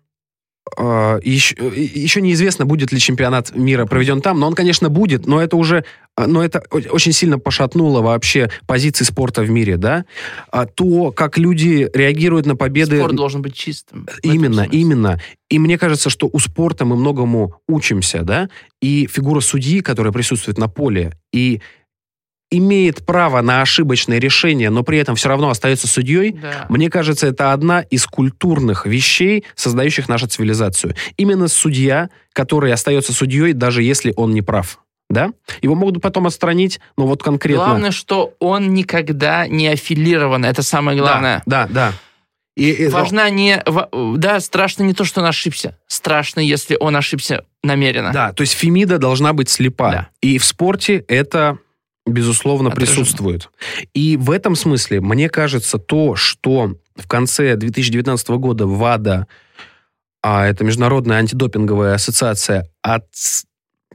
э, 0.78 1.20
еще, 1.22 1.56
еще 1.56 2.22
неизвестно, 2.22 2.64
будет 2.64 2.90
ли 2.92 2.98
чемпионат 2.98 3.54
мира 3.54 3.84
проведен 3.84 4.22
там, 4.22 4.40
но 4.40 4.46
он, 4.46 4.54
конечно, 4.54 4.88
будет, 4.88 5.26
но 5.26 5.42
это 5.42 5.56
уже, 5.56 5.84
но 6.16 6.44
это 6.44 6.62
очень 6.70 7.12
сильно 7.12 7.38
пошатнуло 7.38 8.00
вообще 8.00 8.50
позиции 8.66 9.04
спорта 9.04 9.42
в 9.42 9.50
мире, 9.50 9.76
да? 9.76 10.04
А 10.50 10.66
то, 10.66 11.10
как 11.10 11.38
люди 11.38 11.90
реагируют 11.92 12.46
на 12.46 12.56
победы... 12.56 12.98
Спорт 12.98 13.16
должен 13.16 13.42
быть 13.42 13.54
чистым. 13.54 14.06
Именно, 14.22 14.66
именно. 14.70 15.20
И 15.50 15.58
мне 15.58 15.76
кажется, 15.76 16.10
что 16.10 16.28
у 16.32 16.38
спорта 16.38 16.84
мы 16.84 16.96
многому 16.96 17.60
учимся, 17.68 18.22
да, 18.22 18.48
и 18.80 19.08
фигура 19.10 19.40
судьи, 19.40 19.80
которая 19.80 20.12
присутствует 20.12 20.58
на 20.58 20.68
поле, 20.68 21.12
и 21.32 21.60
имеет 22.50 23.04
право 23.04 23.40
на 23.40 23.62
ошибочное 23.62 24.18
решение, 24.18 24.70
но 24.70 24.82
при 24.84 24.98
этом 24.98 25.16
все 25.16 25.28
равно 25.28 25.50
остается 25.50 25.88
судьей, 25.88 26.32
Да. 26.40 26.66
мне 26.68 26.88
кажется, 26.90 27.26
это 27.26 27.52
одна 27.52 27.80
из 27.80 28.06
культурных 28.06 28.86
вещей, 28.86 29.44
создающих 29.56 30.08
нашу 30.08 30.28
цивилизацию. 30.28 30.94
Именно 31.16 31.48
судья, 31.48 32.10
который 32.32 32.72
остается 32.72 33.12
судьей, 33.12 33.52
даже 33.54 33.82
если 33.82 34.12
он 34.16 34.32
не 34.32 34.42
прав. 34.42 34.78
Да? 35.14 35.30
Его 35.62 35.74
могут 35.74 36.02
потом 36.02 36.26
отстранить, 36.26 36.80
но 36.96 37.06
вот 37.06 37.22
конкретно... 37.22 37.64
Главное, 37.64 37.90
что 37.90 38.34
он 38.38 38.74
никогда 38.74 39.46
не 39.46 39.68
аффилирован. 39.68 40.44
Это 40.44 40.62
самое 40.62 40.98
главное. 40.98 41.42
Да, 41.46 41.66
да, 41.66 41.72
да. 41.90 41.92
И, 42.56 42.70
и- 42.70 42.88
Важна 42.88 43.30
не... 43.30 43.62
Да, 44.16 44.40
страшно 44.40 44.84
не 44.84 44.94
то, 44.94 45.04
что 45.04 45.20
он 45.20 45.26
ошибся. 45.26 45.76
Страшно, 45.86 46.40
если 46.40 46.76
он 46.78 46.94
ошибся 46.96 47.44
намеренно. 47.62 48.12
Да, 48.12 48.32
то 48.32 48.42
есть 48.42 48.52
Фемида 48.52 48.98
должна 48.98 49.32
быть 49.32 49.48
слепа. 49.48 49.90
Да. 49.90 50.08
И 50.20 50.38
в 50.38 50.44
спорте 50.44 51.04
это, 51.08 51.58
безусловно, 52.06 52.68
Отражено. 52.68 52.94
присутствует. 52.94 53.50
И 53.92 54.16
в 54.16 54.30
этом 54.30 54.54
смысле, 54.54 55.00
мне 55.00 55.28
кажется, 55.28 55.78
то, 55.78 56.14
что 56.14 56.74
в 56.96 57.08
конце 57.08 57.56
2019 57.56 58.28
года 58.30 58.66
ВАДА, 58.66 59.26
а 60.22 60.46
это 60.46 60.64
Международная 60.64 61.18
антидопинговая 61.18 61.94
ассоциация, 61.94 62.68
от, 62.82 63.04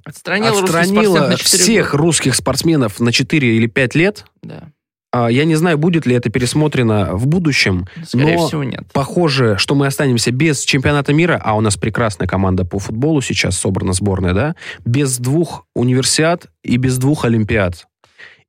Отстранила 0.10 1.36
четыре 1.38 1.63
всех 1.63 1.91
года. 1.91 2.04
русских 2.04 2.36
спортсменов 2.36 3.00
на 3.00 3.12
4 3.12 3.56
или 3.58 3.67
5 3.67 3.95
лет, 3.95 4.26
Да. 4.41 4.69
а, 5.12 5.28
я 5.30 5.45
не 5.45 5.56
знаю, 5.56 5.78
будет 5.78 6.06
ли 6.06 6.15
это 6.15 6.30
пересмотрено 6.30 7.15
в 7.15 7.28
будущем, 7.28 7.88
Скорее 8.06 8.38
но 8.38 8.48
всего, 8.48 8.63
нет. 8.63 8.84
похоже, 8.93 9.58
что 9.58 9.76
мы 9.76 9.88
останемся 9.88 10.32
без 10.32 10.62
чемпионата 10.62 11.13
мира, 11.13 11.41
а 11.43 11.56
у 11.56 11.62
нас 11.62 11.78
прекрасная 11.78 12.28
команда 12.28 12.65
по 12.65 12.80
футболу 12.80 13.22
сейчас 13.22 13.58
собрана 13.58 13.93
сборная, 13.93 14.34
да, 14.34 14.56
без 14.86 15.17
двух 15.17 15.65
универсиад 15.76 16.48
и 16.63 16.78
без 16.78 16.98
двух 16.98 17.26
олимпиад. 17.26 17.88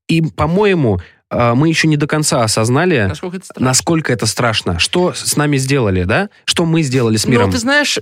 И, 0.09 0.23
по-моему, 0.23 1.01
мы 1.31 1.69
еще 1.69 1.87
не 1.87 1.97
до 1.97 2.07
конца 2.07 2.43
осознали, 2.43 3.07
Насколько 3.09 3.37
это 3.37 3.45
страшно. 3.47 3.65
насколько 3.65 4.13
это 4.13 4.27
страшно. 4.27 4.79
Что 4.79 5.13
с 5.15 5.37
нами 5.37 5.57
сделали, 5.59 6.05
да? 6.05 6.29
Что 6.45 6.65
мы 6.65 6.83
сделали 6.83 7.17
с 7.17 7.27
миром? 7.27 7.47
Ну, 7.47 7.53
ты 7.53 7.59
знаешь, 7.59 7.99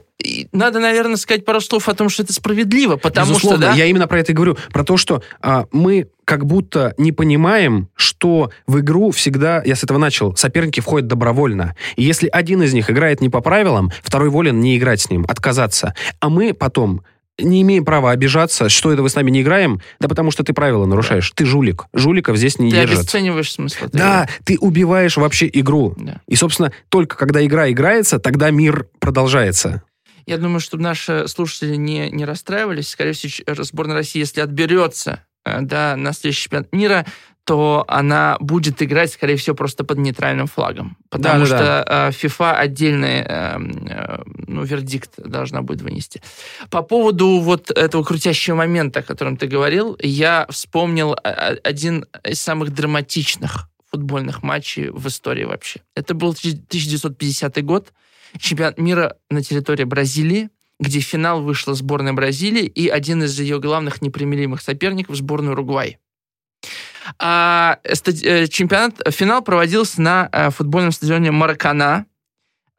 надо, 0.52 0.80
наверное, 0.80 1.16
сказать 1.16 1.44
пару 1.44 1.60
слов 1.60 1.88
о 1.88 1.94
том, 1.94 2.08
что 2.08 2.22
это 2.22 2.32
справедливо, 2.32 2.96
потому 2.96 3.28
Безусловно, 3.28 3.66
что, 3.66 3.72
да, 3.72 3.74
я 3.74 3.86
именно 3.86 4.08
про 4.08 4.20
это 4.20 4.32
и 4.32 4.34
говорю. 4.34 4.56
Про 4.72 4.84
то, 4.84 4.96
что 4.96 5.22
а, 5.42 5.66
мы 5.72 6.08
как 6.24 6.44
будто 6.44 6.94
не 6.98 7.12
понимаем, 7.12 7.88
что 7.94 8.50
в 8.66 8.80
игру 8.80 9.10
всегда, 9.12 9.62
я 9.64 9.74
с 9.76 9.82
этого 9.82 9.98
начал, 9.98 10.36
соперники 10.36 10.80
входят 10.80 11.06
добровольно. 11.06 11.74
И 11.96 12.02
если 12.02 12.28
один 12.28 12.62
из 12.62 12.74
них 12.74 12.90
играет 12.90 13.20
не 13.20 13.30
по 13.30 13.40
правилам, 13.40 13.90
второй 14.02 14.28
волен 14.28 14.60
не 14.60 14.76
играть 14.76 15.00
с 15.00 15.10
ним, 15.10 15.24
отказаться. 15.28 15.94
А 16.20 16.28
мы 16.28 16.52
потом 16.52 17.02
не 17.38 17.62
имеем 17.62 17.84
права 17.84 18.10
обижаться, 18.10 18.68
что 18.68 18.92
это 18.92 19.02
вы 19.02 19.08
с 19.08 19.14
нами 19.14 19.30
не 19.30 19.42
играем, 19.42 19.80
да 20.00 20.08
потому 20.08 20.30
что 20.30 20.42
ты 20.44 20.52
правила 20.52 20.86
нарушаешь. 20.86 21.30
Ты 21.34 21.44
жулик. 21.44 21.86
Жуликов 21.92 22.36
здесь 22.36 22.58
не 22.58 22.70
Ты 22.70 22.76
держат. 22.78 23.00
обесцениваешь 23.00 23.52
смысл. 23.52 23.86
Да, 23.92 24.28
ты 24.44 24.58
убиваешь 24.58 25.16
вообще 25.16 25.48
игру. 25.52 25.92
игры. 25.92 26.06
Да. 26.06 26.20
И, 26.26 26.36
собственно, 26.36 26.72
только 26.88 27.16
когда 27.16 27.44
игра 27.44 27.70
играется, 27.70 28.18
тогда 28.18 28.50
мир 28.50 28.86
продолжается. 28.98 29.82
Я 30.26 30.36
думаю, 30.36 30.60
чтобы 30.60 30.82
наши 30.82 31.26
слушатели 31.26 31.76
не, 31.76 32.10
не 32.10 32.24
расстраивались, 32.24 32.90
скорее 32.90 33.12
всего, 33.12 33.62
сборная 33.62 33.96
России, 33.96 34.18
если 34.18 34.40
отберется 34.42 35.24
э, 35.46 35.60
да, 35.62 35.96
на 35.96 36.12
следующий 36.12 36.44
чемпионат 36.44 36.72
мира, 36.72 37.06
то 37.48 37.86
она 37.88 38.36
будет 38.40 38.82
играть, 38.82 39.10
скорее 39.10 39.36
всего, 39.36 39.56
просто 39.56 39.82
под 39.82 39.96
нейтральным 39.96 40.48
флагом. 40.48 40.98
Потому 41.08 41.46
Да-да-да. 41.46 42.10
что 42.10 42.24
э, 42.24 42.26
FIFA 42.26 42.52
отдельный 42.56 43.22
э, 43.22 43.58
э, 43.88 44.22
ну, 44.46 44.64
вердикт 44.64 45.12
должна 45.16 45.62
будет 45.62 45.80
вынести. 45.80 46.20
По 46.68 46.82
поводу 46.82 47.38
вот 47.38 47.70
этого 47.70 48.04
крутящего 48.04 48.54
момента, 48.54 49.00
о 49.00 49.02
котором 49.02 49.38
ты 49.38 49.46
говорил, 49.46 49.96
я 50.02 50.46
вспомнил 50.50 51.16
э, 51.24 51.56
один 51.64 52.04
из 52.22 52.38
самых 52.38 52.74
драматичных 52.74 53.70
футбольных 53.90 54.42
матчей 54.42 54.90
в 54.90 55.08
истории 55.08 55.44
вообще. 55.44 55.80
Это 55.94 56.12
был 56.12 56.32
1950 56.32 57.64
год, 57.64 57.94
чемпионат 58.38 58.76
мира 58.76 59.16
на 59.30 59.42
территории 59.42 59.84
Бразилии, 59.84 60.50
где 60.78 61.00
в 61.00 61.04
финал 61.04 61.42
вышла 61.42 61.72
сборная 61.72 62.12
Бразилии 62.12 62.66
и 62.66 62.88
один 62.88 63.22
из 63.22 63.40
ее 63.40 63.58
главных 63.58 64.02
непримиримых 64.02 64.60
соперников 64.60 65.16
сборная 65.16 65.52
Уругвай. 65.52 65.96
А 67.18 67.78
э, 67.84 68.46
чемпионат, 68.48 68.94
финал 69.10 69.42
проводился 69.42 70.00
на 70.00 70.28
э, 70.32 70.50
футбольном 70.50 70.92
стадионе 70.92 71.30
Маракана. 71.30 72.06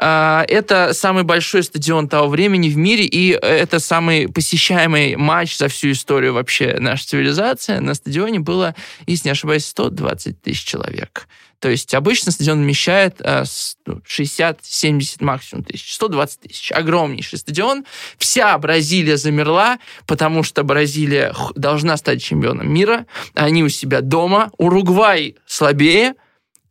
А, 0.02 0.46
Это 0.48 0.94
самый 0.94 1.24
большой 1.24 1.64
стадион 1.64 2.08
того 2.08 2.30
времени 2.30 2.70
в 2.70 2.78
мире, 2.78 3.06
и 3.06 3.32
это 3.32 3.80
самый 3.80 4.30
посещаемый 4.30 5.16
матч 5.18 5.58
за 5.58 5.68
всю 5.68 5.92
историю 5.92 6.34
вообще 6.34 6.78
нашей 6.80 7.06
цивилизации. 7.06 7.80
На 7.80 7.94
стадионе 7.94 8.40
было, 8.40 8.76
если 9.08 9.28
не 9.28 9.32
ошибаюсь, 9.32 9.66
120 9.66 10.42
тысяч 10.42 10.64
человек. 10.64 11.28
То 11.60 11.70
есть 11.70 11.94
обычно 11.94 12.32
стадион 12.32 12.62
вмещает 12.64 13.16
э, 13.20 13.44
с- 13.44 13.78
ну, 13.86 14.02
60-70 14.08 15.24
максимум 15.24 15.64
тысяч. 15.66 15.94
120 15.94 16.40
тысяч. 16.42 16.72
Огромнейший 16.72 17.38
стадион. 17.38 17.86
Вся 18.18 18.58
Бразилия 18.58 19.18
замерла, 19.18 19.80
потому 20.08 20.44
что 20.44 20.64
Бразилия 20.64 21.34
должна 21.56 21.98
стать 21.98 22.24
чемпионом 22.24 22.72
мира. 22.72 23.06
Они 23.34 23.64
у 23.64 23.70
себя 23.70 24.02
дома. 24.02 24.52
Уругвай 24.58 25.36
слабее. 25.46 26.16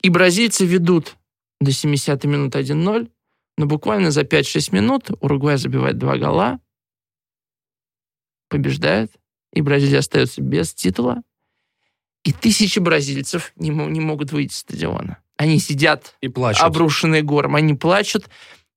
И 0.01 0.09
бразильцы 0.11 0.65
ведут 0.65 1.17
до 1.61 1.71
70 1.73 2.25
минут 2.25 2.55
1-0. 2.55 3.11
Но 3.59 3.67
буквально 3.67 4.11
за 4.11 4.23
5-6 4.23 4.75
минут 4.75 5.11
Уругвай 5.21 5.59
забивает 5.59 5.99
два 5.99 6.17
гола, 6.17 6.61
побеждает, 8.49 9.11
и 9.53 9.61
Бразилия 9.61 9.99
остается 9.99 10.41
без 10.41 10.73
титула. 10.73 11.23
И 12.25 12.33
тысячи 12.33 12.79
бразильцев 12.79 13.53
не, 13.57 13.71
не 13.71 14.01
могут 14.01 14.33
выйти 14.33 14.53
с 14.53 14.59
стадиона. 14.59 15.19
Они 15.37 15.59
сидят 15.61 16.15
И 16.21 16.29
плачут. 16.29 16.63
обрушенные 16.65 17.23
горем, 17.23 17.55
они 17.55 17.75
плачут, 17.75 18.29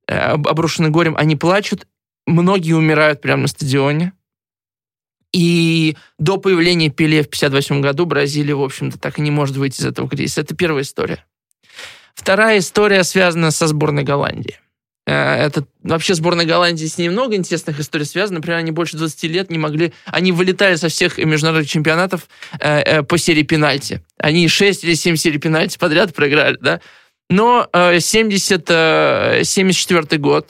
э, 0.07 0.15
об- 0.15 0.47
обрушенные 0.47 0.91
горем, 0.91 1.15
они 1.17 1.35
плачут, 1.35 1.87
многие 2.27 2.73
умирают 2.73 3.21
прямо 3.21 3.43
на 3.43 3.47
стадионе. 3.47 4.13
И 5.33 5.95
до 6.19 6.37
появления 6.37 6.89
Пеле 6.89 7.23
в 7.23 7.29
58 7.29 7.81
году 7.81 8.05
Бразилия, 8.05 8.53
в 8.53 8.61
общем-то, 8.63 8.99
так 8.99 9.17
и 9.17 9.21
не 9.21 9.31
может 9.31 9.55
выйти 9.55 9.79
из 9.81 9.85
этого 9.85 10.07
кризиса. 10.09 10.41
Это 10.41 10.55
первая 10.55 10.83
история. 10.83 11.25
Вторая 12.13 12.59
история 12.59 13.03
связана 13.03 13.51
со 13.51 13.67
сборной 13.67 14.03
Голландии. 14.03 14.59
Э, 15.07 15.45
Это 15.45 15.65
вообще 15.83 16.13
сборная 16.13 16.45
Голландии 16.45 16.85
с 16.85 16.97
ней 16.97 17.09
много 17.09 17.35
интересных 17.35 17.79
историй 17.79 18.05
связано. 18.05 18.39
Например, 18.39 18.59
они 18.59 18.71
больше 18.71 18.97
20 18.97 19.23
лет 19.23 19.49
не 19.49 19.57
могли... 19.57 19.93
Они 20.05 20.31
вылетали 20.31 20.75
со 20.75 20.89
всех 20.89 21.17
международных 21.17 21.69
чемпионатов 21.69 22.27
э, 22.59 22.79
э, 22.79 23.03
по 23.03 23.17
серии 23.17 23.43
пенальти. 23.43 24.03
Они 24.17 24.47
6 24.47 24.83
или 24.83 24.93
7 24.93 25.15
серий 25.15 25.39
пенальти 25.39 25.77
подряд 25.77 26.13
проиграли, 26.13 26.57
да? 26.61 26.81
Но 27.29 27.67
э, 27.71 27.99
70, 27.99 28.65
э, 28.69 29.41
74 29.43 30.21
год, 30.21 30.49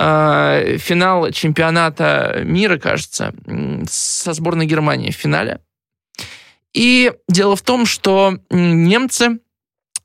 финал 0.00 1.28
чемпионата 1.32 2.42
мира, 2.44 2.78
кажется, 2.78 3.34
со 3.88 4.32
сборной 4.32 4.64
Германии 4.64 5.10
в 5.10 5.16
финале. 5.16 5.58
И 6.72 7.12
дело 7.28 7.56
в 7.56 7.62
том, 7.62 7.84
что 7.84 8.38
немцы, 8.48 9.40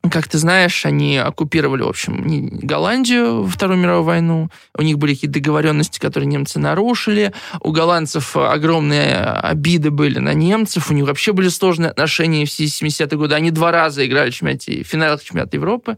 как 0.09 0.27
ты 0.27 0.37
знаешь, 0.37 0.85
они 0.85 1.17
оккупировали, 1.17 1.83
в 1.83 1.87
общем, 1.87 2.59
Голландию 2.59 3.43
во 3.43 3.49
Вторую 3.49 3.79
мировую 3.79 4.03
войну. 4.03 4.49
У 4.77 4.81
них 4.81 4.97
были 4.97 5.13
какие-то 5.13 5.35
договоренности, 5.35 5.97
которые 5.97 6.27
немцы 6.27 6.59
нарушили. 6.59 7.33
У 7.61 7.71
голландцев 7.71 8.35
огромные 8.35 9.15
обиды 9.15 9.91
были 9.91 10.19
на 10.19 10.33
немцев. 10.33 10.91
У 10.91 10.93
них 10.93 11.05
вообще 11.05 11.31
были 11.31 11.47
сложные 11.47 11.89
отношения 11.91 12.45
в 12.45 12.49
70-е 12.49 13.17
годы. 13.17 13.35
Они 13.35 13.49
два 13.49 13.71
раза 13.71 14.05
играли 14.05 14.31
в 14.31 14.35
чемпионате, 14.35 14.83
в 14.83 14.87
финалах 14.87 15.23
чемпионата 15.23 15.55
Европы. 15.55 15.97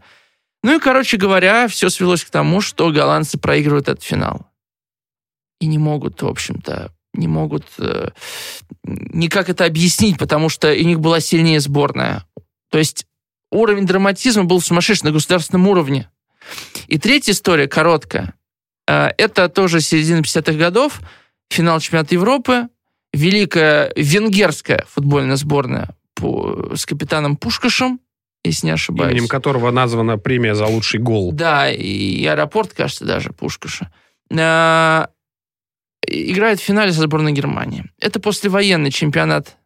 Ну 0.62 0.76
и, 0.76 0.80
короче 0.80 1.16
говоря, 1.16 1.66
все 1.66 1.90
свелось 1.90 2.24
к 2.24 2.30
тому, 2.30 2.60
что 2.60 2.90
голландцы 2.90 3.38
проигрывают 3.38 3.88
этот 3.88 4.04
финал. 4.04 4.46
И 5.60 5.66
не 5.66 5.78
могут, 5.78 6.22
в 6.22 6.28
общем-то, 6.28 6.92
не 7.12 7.28
могут 7.28 7.64
э, 7.78 8.10
никак 8.84 9.48
это 9.48 9.64
объяснить, 9.64 10.18
потому 10.18 10.48
что 10.48 10.70
у 10.70 10.84
них 10.84 11.00
была 11.00 11.18
сильнее 11.20 11.60
сборная. 11.60 12.24
То 12.70 12.78
есть 12.78 13.05
уровень 13.50 13.86
драматизма 13.86 14.44
был 14.44 14.60
сумасшедший 14.60 15.06
на 15.06 15.12
государственном 15.12 15.68
уровне. 15.68 16.10
И 16.86 16.98
третья 16.98 17.32
история, 17.32 17.68
короткая. 17.68 18.34
Э, 18.88 19.08
Это 19.18 19.48
тоже 19.48 19.80
середина 19.80 20.20
50-х 20.20 20.52
годов, 20.58 21.00
финал 21.50 21.80
чемпионата 21.80 22.14
Европы, 22.14 22.68
великая 23.12 23.92
венгерская 23.96 24.84
футбольная 24.88 25.36
сборная 25.36 25.90
по- 26.14 26.74
с 26.76 26.86
капитаном 26.86 27.36
Пушкашем, 27.36 28.00
если 28.44 28.66
не 28.66 28.72
ошибаюсь. 28.72 29.12
Именем 29.12 29.28
которого 29.28 29.70
названа 29.70 30.18
премия 30.18 30.54
за 30.54 30.66
лучший 30.66 31.00
гол. 31.00 31.32
Да, 31.32 31.70
и 31.70 32.24
аэропорт, 32.26 32.72
кажется, 32.74 33.04
даже 33.04 33.32
Пушкаша. 33.32 33.92
А, 34.38 35.08
Играет 36.08 36.60
в 36.60 36.62
финале 36.62 36.92
со 36.92 37.00
сборной 37.02 37.32
Германии. 37.32 37.90
Это 37.98 38.20
послевоенный 38.20 38.92
чемпионат 38.92 39.56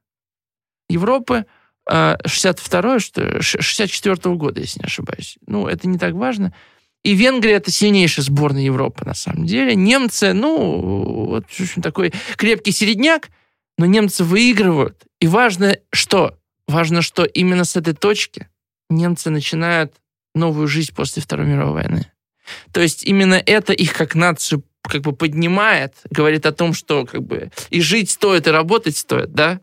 Европы. 0.88 1.44
А, 1.86 2.18
62 2.24 3.00
что 3.00 3.22
ли, 3.22 3.40
ш- 3.42 3.60
64 3.60 4.34
года, 4.36 4.60
если 4.60 4.80
не 4.80 4.86
ошибаюсь. 4.86 5.38
Ну, 5.46 5.66
это 5.66 5.88
не 5.88 5.98
так 5.98 6.14
важно. 6.14 6.54
И 7.02 7.14
Венгрия 7.14 7.54
это 7.54 7.70
сильнейшая 7.70 8.24
сборная 8.24 8.62
Европы, 8.62 9.04
на 9.04 9.14
самом 9.14 9.46
деле. 9.46 9.74
Немцы, 9.74 10.32
ну, 10.32 11.26
вот 11.26 11.46
в 11.48 11.60
общем, 11.60 11.82
такой 11.82 12.12
крепкий 12.36 12.72
середняк, 12.72 13.30
но 13.78 13.86
немцы 13.86 14.22
выигрывают. 14.22 15.04
И 15.20 15.26
важно 15.26 15.78
что? 15.92 16.36
Важно, 16.68 17.02
что 17.02 17.24
именно 17.24 17.64
с 17.64 17.76
этой 17.76 17.94
точки 17.94 18.48
немцы 18.90 19.30
начинают 19.30 19.94
новую 20.34 20.68
жизнь 20.68 20.94
после 20.94 21.22
Второй 21.22 21.46
мировой 21.46 21.82
войны. 21.82 22.12
То 22.72 22.80
есть 22.80 23.04
именно 23.04 23.34
это 23.34 23.72
их 23.72 23.94
как 23.94 24.14
нацию 24.14 24.62
как 24.82 25.02
бы 25.02 25.12
поднимает, 25.12 25.94
говорит 26.10 26.46
о 26.46 26.52
том, 26.52 26.74
что 26.74 27.06
как 27.06 27.22
бы 27.22 27.50
и 27.70 27.80
жить 27.80 28.10
стоит, 28.10 28.46
и 28.46 28.50
работать 28.50 28.96
стоит, 28.96 29.32
да? 29.32 29.60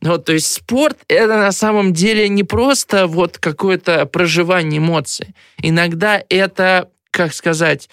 Вот, 0.00 0.24
то 0.24 0.32
есть 0.32 0.52
спорт— 0.52 0.98
это 1.08 1.38
на 1.38 1.52
самом 1.52 1.92
деле 1.92 2.28
не 2.28 2.44
просто 2.44 3.06
вот 3.06 3.38
какое-то 3.38 4.06
проживание 4.06 4.78
эмоций. 4.78 5.34
Иногда 5.62 6.22
это, 6.28 6.90
как 7.10 7.34
сказать, 7.34 7.88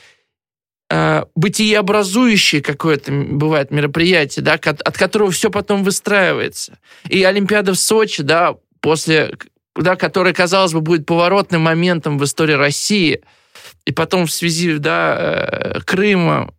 э, 0.89 1.23
бытиеобразующее 1.35 2.61
какое-то 2.61 3.11
бывает 3.11 3.71
мероприятие, 3.71 4.43
да, 4.43 4.53
от 4.53 4.97
которого 4.97 5.31
все 5.31 5.49
потом 5.49 5.83
выстраивается. 5.83 6.77
И 7.07 7.23
Олимпиада 7.23 7.73
в 7.73 7.79
Сочи, 7.79 8.23
да, 8.23 8.55
после, 8.81 9.37
да, 9.75 9.95
которая, 9.95 10.33
казалось 10.33 10.73
бы, 10.73 10.81
будет 10.81 11.05
поворотным 11.05 11.61
моментом 11.61 12.17
в 12.17 12.23
истории 12.23 12.53
России, 12.53 13.21
и 13.85 13.91
потом 13.91 14.27
в 14.27 14.31
связи, 14.31 14.77
да, 14.77 15.15
э, 15.17 15.79
Крыма, 15.81 16.53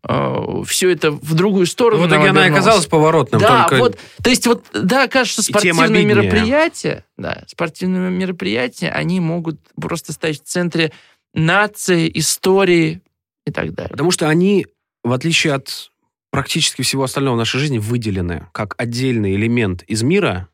все 0.66 0.90
это 0.90 1.12
в 1.12 1.35
другую 1.35 1.66
сторону 1.66 2.04
В 2.04 2.08
итоге 2.08 2.30
она 2.30 2.46
и 2.46 2.50
оказалась 2.50 2.87
поворотным. 2.87 3.40
Да, 3.40 3.62
только... 3.68 3.76
вот, 3.78 3.98
то 4.22 4.30
есть 4.30 4.46
вот, 4.46 4.66
да, 4.72 5.08
кажется, 5.08 5.42
спортивные 5.42 6.04
мероприятия, 6.04 7.04
да, 7.16 7.44
спортивные 7.46 8.11
мероприятия, 8.11 8.88
они 8.88 9.20
могут 9.20 9.61
просто 9.80 10.12
стать 10.12 10.40
в 10.40 10.44
центре 10.44 10.92
нации, 11.32 12.11
истории 12.12 13.02
и 13.46 13.52
так 13.52 13.72
далее. 13.74 13.90
Потому 13.90 14.11
что 14.11 14.28
они, 14.28 14.66
в 15.04 15.12
отличие 15.12 15.54
от 15.54 15.90
практически 16.30 16.82
всего 16.82 17.04
остального 17.04 17.35
в 17.35 17.38
нашей 17.38 17.61
жизни, 17.61 17.78
выделены 17.78 18.48
как 18.52 18.74
отдельный 18.78 19.35
элемент 19.35 19.82
из 19.82 20.02
мира, 20.02 20.48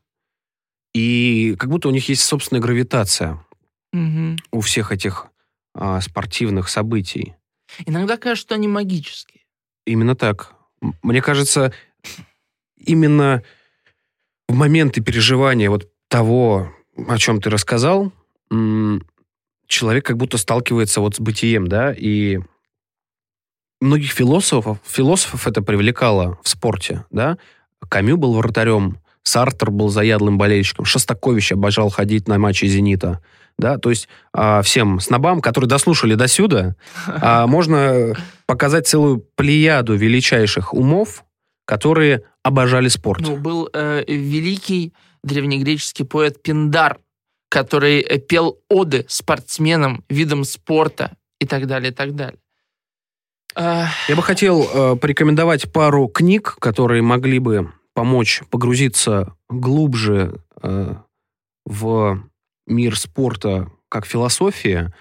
и 0.93 1.55
как 1.57 1.69
будто 1.69 1.87
у 1.87 1.91
них 1.91 2.09
есть 2.09 2.23
собственная 2.23 2.61
гравитация 2.61 3.43
Мгм. 3.93 4.37
у 4.51 4.61
всех 4.61 4.91
этих 4.91 5.27
а, 5.73 6.01
спортивных 6.01 6.69
событий. 6.69 7.35
Иногда 7.85 8.17
кажется, 8.17 8.41
что 8.47 8.55
они 8.55 8.67
магические. 8.67 9.41
Именно 9.85 10.15
так. 10.15 10.53
Мне 11.01 11.21
кажется, 11.21 11.73
именно 12.77 13.43
в 14.47 14.55
моменты 14.55 15.01
переживания 15.01 15.69
вот 15.69 15.89
того, 16.07 16.73
о 17.07 17.17
чем 17.17 17.41
ты 17.41 17.49
рассказал, 17.49 18.11
человек 19.67 20.05
как 20.05 20.17
будто 20.17 20.37
сталкивается 20.37 21.01
вот 21.01 21.15
с 21.15 21.19
бытием, 21.19 21.67
да, 21.67 21.93
и 21.93 22.39
многих 23.79 24.11
философов, 24.11 24.79
философов 24.85 25.47
это 25.47 25.61
привлекало 25.61 26.39
в 26.43 26.49
спорте, 26.49 27.05
да. 27.11 27.37
Камю 27.87 28.17
был 28.17 28.33
вратарем, 28.33 28.97
Сартер 29.23 29.71
был 29.71 29.89
заядлым 29.89 30.37
болельщиком, 30.37 30.85
Шостакович 30.85 31.53
обожал 31.53 31.89
ходить 31.89 32.27
на 32.27 32.37
матчи 32.37 32.65
«Зенита», 32.65 33.21
да, 33.59 33.77
то 33.77 33.89
есть 33.89 34.07
а, 34.33 34.61
всем 34.61 34.99
снобам, 34.99 35.41
которые 35.41 35.69
дослушали 35.69 36.15
до 36.15 36.27
сюда, 36.27 36.75
а, 37.07 37.45
можно 37.47 38.15
показать 38.47 38.87
целую 38.87 39.19
плеяду 39.35 39.95
величайших 39.95 40.73
умов, 40.73 41.23
которые 41.65 42.23
обожали 42.41 42.87
спорт. 42.87 43.21
Ну, 43.21 43.35
был 43.35 43.69
э, 43.71 44.03
великий 44.07 44.93
древнегреческий 45.23 46.05
поэт 46.05 46.41
Пиндар, 46.41 46.97
который 47.49 47.99
э, 47.99 48.17
пел 48.17 48.59
оды 48.69 49.05
спортсменам, 49.07 50.03
видам 50.09 50.45
спорта 50.45 51.15
и 51.39 51.45
так 51.45 51.67
далее, 51.67 51.91
и 51.91 51.93
так 51.93 52.15
далее. 52.15 52.39
А, 53.55 53.87
Я 54.07 54.15
бы 54.15 54.23
хотел 54.23 54.63
э, 54.63 54.95
порекомендовать 54.95 55.71
пару 55.71 56.07
книг, 56.07 56.55
которые 56.59 57.01
могли 57.01 57.39
бы 57.39 57.71
помочь 57.93 58.41
погрузиться 58.49 59.35
глубже 59.49 60.41
э, 60.63 60.95
в 61.65 62.23
мир 62.69 62.97
спорта 62.97 63.71
как 63.89 64.05
философия. 64.05 64.93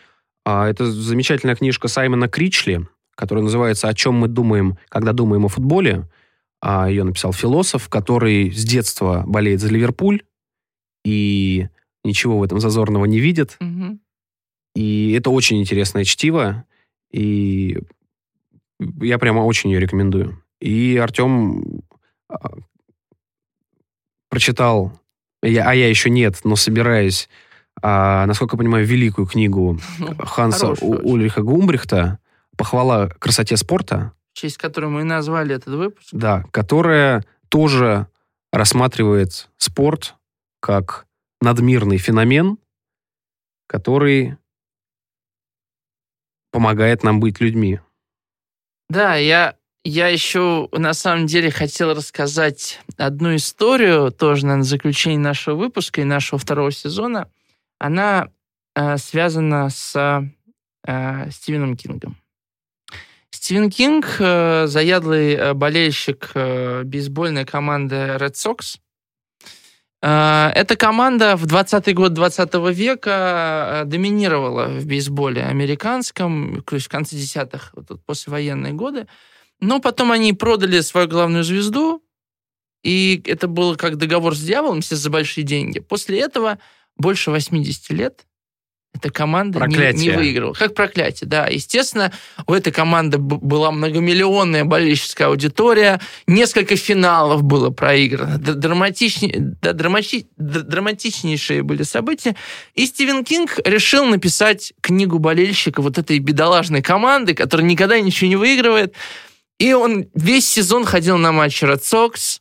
А, 0.45 0.69
это 0.69 0.91
замечательная 0.91 1.57
книжка 1.57 1.89
Саймона 1.89 2.29
Кричли, 2.29 2.87
которая 3.15 3.45
называется 3.45 3.89
«О 3.89 3.95
чем 3.95 4.15
мы 4.15 4.29
думаем, 4.29 4.79
когда 4.89 5.13
думаем 5.13 5.45
о 5.45 5.49
футболе». 5.49 6.09
А, 6.61 6.89
ее 6.89 7.05
написал 7.05 7.33
философ, 7.33 7.89
который 7.89 8.51
с 8.51 8.65
детства 8.65 9.23
болеет 9.27 9.61
за 9.61 9.69
Ливерпуль 9.69 10.23
и 11.05 11.69
ничего 12.03 12.39
в 12.39 12.43
этом 12.43 12.59
зазорного 12.59 13.05
не 13.05 13.21
видит. 13.21 13.57
мгм. 13.61 14.01
И 14.75 15.13
это 15.13 15.31
очень 15.31 15.61
интересное 15.61 16.05
чтиво. 16.05 16.65
И 17.11 17.79
я 19.01 19.19
прямо 19.19 19.41
очень 19.41 19.71
ее 19.71 19.81
рекомендую. 19.81 20.43
И 20.61 20.97
Артем 20.97 21.83
а, 22.29 22.51
прочитал, 24.29 24.93
я, 25.43 25.69
а 25.69 25.75
я 25.75 25.89
еще 25.89 26.11
нет, 26.11 26.41
но 26.45 26.57
собираюсь, 26.57 27.29
а, 27.83 28.27
насколько 28.27 28.57
я 28.57 28.59
понимаю, 28.59 28.87
великую 28.87 29.27
книгу 29.27 29.79
Ну, 29.99 30.15
Ханса. 30.19 30.69
Ульриха 30.81 31.43
Гумбрихта 31.43 32.19
«Похвала 32.57 33.09
красоте 33.09 33.57
спорта», 33.57 34.13
в 34.33 34.39
честь 34.39 34.57
которой 34.57 34.91
мы 34.91 35.01
и 35.01 35.05
назвали 35.05 35.55
этот 35.55 35.75
выпуск. 35.75 36.09
да, 36.13 36.45
которая 36.51 37.25
тоже 37.49 38.07
рассматривает 38.53 39.49
спорт 39.57 40.15
как 40.61 41.07
надмирный 41.41 41.99
феномен, 41.99 42.59
который 43.67 44.37
помогает 46.51 47.03
нам 47.03 47.21
быть 47.21 47.41
людьми. 47.41 47.81
Да, 48.89 49.17
я, 49.17 49.57
я 49.85 50.09
еще 50.09 50.69
на 50.73 50.95
самом 50.95 51.27
деле 51.27 51.51
хотел 51.51 51.95
рассказать 51.95 52.81
одну 52.97 53.37
историю, 53.37 54.11
тоже, 54.11 54.47
наверное, 54.47 54.65
заключение 54.65 55.19
нашего 55.21 55.57
выпуска 55.57 56.01
и 56.01 56.05
нашего 56.05 56.39
второго 56.39 56.73
сезона. 56.73 57.31
Она 57.79 58.29
э, 58.75 58.97
связана 58.99 59.71
с 59.71 60.29
э, 60.87 61.31
Стивеном 61.31 61.77
Кингом. 61.77 62.17
Стивен 63.31 63.71
Кинг 63.71 64.17
э, 64.19 64.67
заядлый 64.67 65.35
э, 65.35 65.55
болельщик 65.55 66.31
э, 66.35 66.83
бейсбольной 66.85 67.45
команды 67.45 67.95
Red 67.95 68.33
Sox. 68.33 68.79
Э, 70.03 70.51
Эта 70.55 70.77
команда 70.77 71.37
в 71.37 71.45
20-й 71.47 71.93
год 71.93 72.15
20 72.15 72.55
века 72.75 73.83
э, 73.83 73.85
доминировала 73.85 74.67
в 74.69 74.87
бейсболе 74.87 75.45
американском, 75.45 76.63
то 76.63 76.75
есть 76.75 76.87
в 76.87 76.91
конце 76.91 77.17
десятых, 77.17 77.71
вот 77.75 77.89
тут 77.89 78.05
послевоенные 78.05 78.73
годы. 78.73 79.07
Но 79.61 79.81
потом 79.81 80.13
они 80.13 80.33
продали 80.33 80.81
свою 80.81 81.09
главную 81.09 81.45
звезду, 81.45 82.03
и 82.83 83.21
это 83.27 83.49
было 83.49 83.75
как 83.75 83.97
договор 83.97 84.37
с 84.37 84.41
дьяволом, 84.41 84.81
все 84.81 84.97
за 84.97 85.11
большие 85.11 85.45
деньги. 85.45 85.81
После 85.81 86.21
этого 86.21 86.59
больше 86.99 87.31
80 87.31 87.91
лет 87.91 88.25
эта 88.95 89.11
команда 89.11 89.59
не, 89.61 89.75
Проклятие. 89.75 90.01
не 90.13 90.17
выигрывала. 90.17 90.55
Как 90.55 90.75
проклятие, 90.75 91.29
да. 91.29 91.47
Естественно, 91.47 92.11
у 92.47 92.55
этой 92.55 92.73
команды 92.73 93.19
была 93.19 93.71
многомиллионная 93.71 94.65
болельщическая 94.65 95.29
аудитория, 95.29 96.01
несколько 96.27 96.75
финалов 96.75 97.43
было 97.43 97.69
проиграно, 97.71 98.39
д- 98.39 98.55
драматични- 98.55 99.37
да, 99.61 99.73
драмачи- 99.73 100.27
д- 100.39 100.63
драматичнейшие 100.63 101.63
были 101.63 101.83
события. 101.83 102.35
И 102.75 102.87
Стивен 102.87 103.25
Кинг 103.25 103.59
решил 103.65 104.05
написать 104.07 104.73
книгу 104.81 105.19
болельщика 105.19 105.83
вот 105.83 105.99
этой 105.99 106.19
бедолажной 106.19 106.81
команды, 106.83 107.35
которая 107.35 107.67
никогда 107.67 108.01
ничего 108.01 108.29
не 108.31 108.37
выигрывает. 108.37 108.95
И 109.59 109.75
он 109.75 110.07
весь 110.15 110.49
сезон 110.49 110.87
ходил 110.87 111.19
на 111.19 111.31
матчи 111.31 111.65
Red 111.65 111.83
Sox, 111.83 112.41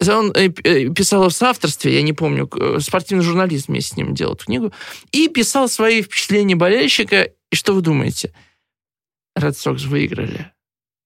он 0.00 0.32
э, 0.34 0.50
э, 0.64 0.88
писал 0.90 1.28
в 1.28 1.32
соавторстве, 1.32 1.94
я 1.94 2.02
не 2.02 2.12
помню, 2.12 2.48
э, 2.58 2.78
спортивный 2.80 3.24
журналист 3.24 3.68
вместе 3.68 3.94
с 3.94 3.96
ним 3.96 4.14
делал 4.14 4.34
эту 4.34 4.44
книгу, 4.44 4.72
и 5.12 5.28
писал 5.28 5.68
свои 5.68 6.02
впечатления 6.02 6.56
болельщика. 6.56 7.30
И 7.50 7.56
что 7.56 7.74
вы 7.74 7.80
думаете? 7.80 8.32
Red 9.38 9.52
Sox 9.52 9.86
выиграли. 9.86 10.50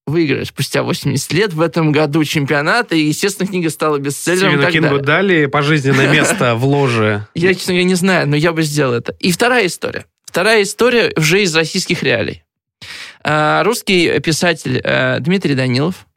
Выиграли 0.06 0.44
спустя 0.44 0.82
80 0.82 1.32
лет 1.34 1.52
в 1.52 1.60
этом 1.60 1.92
году 1.92 2.24
чемпионата, 2.24 2.96
и, 2.96 3.00
естественно, 3.00 3.46
книга 3.46 3.68
стала 3.68 3.98
бестселлером. 3.98 4.52
Стивену 4.52 4.72
Кингу 4.72 4.98
далее. 5.00 5.40
дали 5.40 5.46
пожизненное 5.46 6.08
место 6.12 6.54
в 6.54 6.64
ложе. 6.64 7.26
Я, 7.34 7.54
честно 7.54 7.74
говоря, 7.74 7.88
не 7.88 7.94
знаю, 7.94 8.28
но 8.28 8.36
я 8.36 8.52
бы 8.52 8.62
сделал 8.62 8.94
это. 8.94 9.14
И 9.20 9.30
вторая 9.32 9.66
история. 9.66 10.06
Вторая 10.24 10.62
история 10.62 11.12
уже 11.16 11.42
из 11.42 11.54
российских 11.54 12.02
реалий. 12.02 12.42
А, 13.22 13.62
Русский 13.64 14.18
писатель 14.20 14.80
Дмитрий 15.20 15.54
Данилов, 15.54 16.07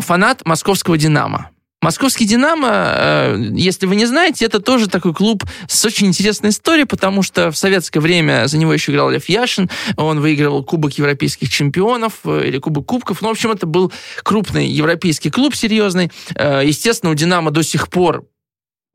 фанат 0.00 0.44
московского 0.44 0.98
«Динамо». 0.98 1.50
Московский 1.82 2.26
«Динамо», 2.26 2.68
э, 2.70 3.36
если 3.54 3.86
вы 3.86 3.96
не 3.96 4.04
знаете, 4.04 4.44
это 4.44 4.60
тоже 4.60 4.86
такой 4.86 5.14
клуб 5.14 5.44
с 5.66 5.82
очень 5.86 6.08
интересной 6.08 6.50
историей, 6.50 6.84
потому 6.84 7.22
что 7.22 7.50
в 7.50 7.56
советское 7.56 8.00
время 8.00 8.46
за 8.48 8.58
него 8.58 8.74
еще 8.74 8.92
играл 8.92 9.08
Лев 9.08 9.30
Яшин, 9.30 9.70
он 9.96 10.20
выигрывал 10.20 10.62
Кубок 10.62 10.98
Европейских 10.98 11.48
чемпионов 11.48 12.12
э, 12.24 12.48
или 12.48 12.58
Кубок 12.58 12.84
Кубков. 12.84 13.22
Ну, 13.22 13.28
в 13.28 13.30
общем, 13.30 13.50
это 13.50 13.64
был 13.64 13.90
крупный 14.22 14.68
европейский 14.68 15.30
клуб, 15.30 15.54
серьезный. 15.54 16.12
Э, 16.34 16.60
Естественно, 16.62 17.12
у 17.12 17.14
«Динамо» 17.14 17.50
до 17.50 17.62
сих 17.62 17.88
пор 17.88 18.24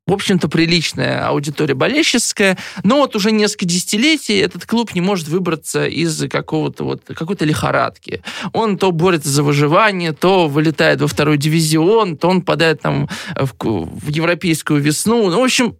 в 0.08 0.14
общем-то, 0.14 0.48
приличная 0.50 1.28
аудитория 1.28 1.74
болельщическая, 1.74 2.58
но 2.84 2.98
вот 2.98 3.16
уже 3.16 3.32
несколько 3.32 3.66
десятилетий 3.66 4.38
этот 4.38 4.66
клуб 4.66 4.94
не 4.94 5.02
может 5.02 5.28
выбраться 5.28 5.88
из 5.88 6.30
какого-то 6.30 6.84
вот, 6.84 7.02
какой-то 7.06 7.46
лихорадки. 7.46 8.22
Он 8.54 8.78
то 8.78 8.92
борется 8.92 9.30
за 9.30 9.42
выживание, 9.42 10.14
то 10.14 10.48
вылетает 10.48 11.02
во 11.02 11.08
второй 11.08 11.38
дивизион, 11.38 12.18
то 12.18 12.30
он 12.30 12.42
попадает 12.42 12.82
там 12.82 13.10
в, 13.36 13.54
в 13.60 14.08
европейскую 14.10 14.80
весну. 14.80 15.30
Ну, 15.30 15.40
в 15.40 15.44
общем, 15.44 15.78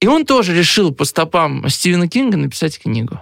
и 0.00 0.06
он 0.06 0.24
тоже 0.24 0.56
решил 0.56 0.94
по 0.94 1.04
стопам 1.04 1.68
Стивена 1.68 2.08
Кинга 2.08 2.36
написать 2.36 2.78
книгу. 2.78 3.20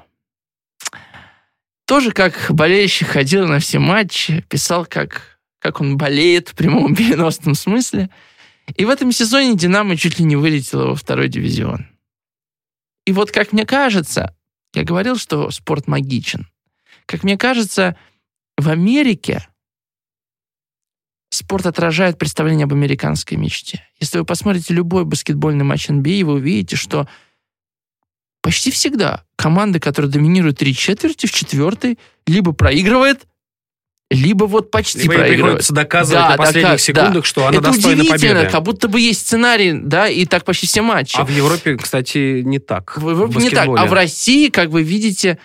Тоже 1.86 2.12
как 2.12 2.46
болельщик 2.50 3.08
ходил 3.08 3.46
на 3.46 3.58
все 3.60 3.78
матчи, 3.78 4.44
писал, 4.48 4.86
как, 4.86 5.38
как 5.60 5.80
он 5.80 5.96
болеет 5.96 6.48
в 6.50 6.54
прямом 6.54 6.94
переносном 6.94 7.54
смысле. 7.54 8.10
И 8.74 8.84
в 8.84 8.90
этом 8.90 9.12
сезоне 9.12 9.56
«Динамо» 9.56 9.96
чуть 9.96 10.18
ли 10.18 10.24
не 10.24 10.36
вылетело 10.36 10.88
во 10.88 10.94
второй 10.96 11.28
дивизион. 11.28 11.86
И 13.04 13.12
вот, 13.12 13.30
как 13.30 13.52
мне 13.52 13.64
кажется, 13.64 14.34
я 14.74 14.82
говорил, 14.82 15.16
что 15.16 15.50
спорт 15.50 15.86
магичен. 15.86 16.48
Как 17.06 17.22
мне 17.22 17.38
кажется, 17.38 17.96
в 18.56 18.68
Америке 18.68 19.46
спорт 21.30 21.66
отражает 21.66 22.18
представление 22.18 22.64
об 22.64 22.72
американской 22.72 23.36
мечте. 23.36 23.86
Если 24.00 24.18
вы 24.18 24.24
посмотрите 24.24 24.74
любой 24.74 25.04
баскетбольный 25.04 25.64
матч 25.64 25.88
NBA, 25.88 26.24
вы 26.24 26.34
увидите, 26.34 26.74
что 26.76 27.08
почти 28.42 28.70
всегда 28.70 29.24
команда, 29.36 29.78
которая 29.78 30.10
доминирует 30.10 30.58
три 30.58 30.74
четверти, 30.74 31.26
в 31.26 31.32
четвертой 31.32 31.98
либо 32.26 32.52
проигрывает, 32.52 33.26
либо 34.10 34.44
вот 34.44 34.70
почти 34.70 35.00
Либо 35.00 35.14
проигрывает. 35.14 35.42
приходится 35.44 35.74
доказывать 35.74 36.22
Да, 36.22 36.30
на 36.30 36.36
последних 36.36 36.70
дока- 36.72 36.78
секундах, 36.78 37.14
да. 37.14 37.22
что 37.24 37.46
она 37.46 37.56
Это 37.58 37.66
достойна 37.72 38.02
удивительно, 38.02 38.34
победы. 38.34 38.50
как 38.52 38.62
будто 38.62 38.88
бы 38.88 39.00
есть 39.00 39.20
сценарий, 39.20 39.72
да, 39.74 40.08
и 40.08 40.24
так 40.26 40.44
почти 40.44 40.66
все 40.66 40.82
матчи. 40.82 41.16
А 41.16 41.24
в 41.24 41.30
Европе, 41.30 41.76
кстати, 41.76 42.42
не 42.42 42.58
так. 42.60 42.96
В 42.96 43.10
Европе 43.10 43.38
не 43.40 43.50
так. 43.50 43.68
А 43.68 43.86
в 43.86 43.92
России, 43.92 44.48
как 44.48 44.68
вы 44.68 44.82
видите, 44.84 45.38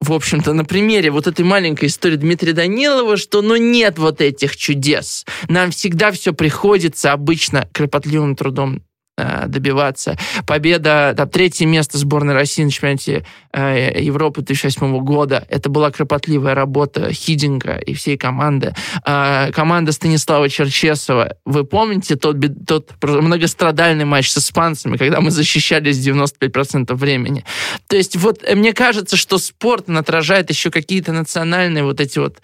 в 0.00 0.12
общем-то, 0.12 0.52
на 0.54 0.64
примере 0.64 1.10
вот 1.10 1.26
этой 1.26 1.44
маленькой 1.44 1.86
истории 1.86 2.16
Дмитрия 2.16 2.52
Данилова, 2.52 3.16
что 3.16 3.42
ну 3.42 3.56
нет 3.56 3.98
вот 3.98 4.20
этих 4.20 4.56
чудес. 4.56 5.24
Нам 5.48 5.70
всегда 5.70 6.10
все 6.12 6.32
приходится 6.32 7.12
обычно 7.12 7.68
кропотливым 7.72 8.34
трудом 8.36 8.82
добиваться. 9.16 10.16
Победа, 10.46 11.14
там, 11.16 11.28
третье 11.28 11.66
место 11.66 11.98
сборной 11.98 12.34
России 12.34 12.64
на 12.64 12.70
чемпионате 12.70 13.24
э, 13.52 14.02
Европы 14.02 14.42
2008 14.42 14.98
года. 15.04 15.44
Это 15.48 15.68
была 15.68 15.90
кропотливая 15.90 16.54
работа 16.54 17.12
Хидинга 17.12 17.76
и 17.76 17.94
всей 17.94 18.16
команды. 18.16 18.74
Э, 19.06 19.52
команда 19.52 19.92
Станислава 19.92 20.48
Черчесова. 20.48 21.36
Вы 21.44 21.64
помните 21.64 22.16
тот, 22.16 22.36
тот 22.66 22.90
многострадальный 23.02 24.04
матч 24.04 24.30
с 24.30 24.38
испанцами, 24.38 24.96
когда 24.96 25.20
мы 25.20 25.30
защищались 25.30 26.04
95% 26.04 26.94
времени? 26.94 27.44
То 27.86 27.96
есть 27.96 28.16
вот 28.16 28.42
э, 28.42 28.54
мне 28.56 28.72
кажется, 28.72 29.16
что 29.16 29.38
спорт 29.38 29.88
отражает 29.88 30.50
еще 30.50 30.70
какие-то 30.70 31.12
национальные 31.12 31.84
вот 31.84 32.00
эти 32.00 32.18
вот 32.18 32.38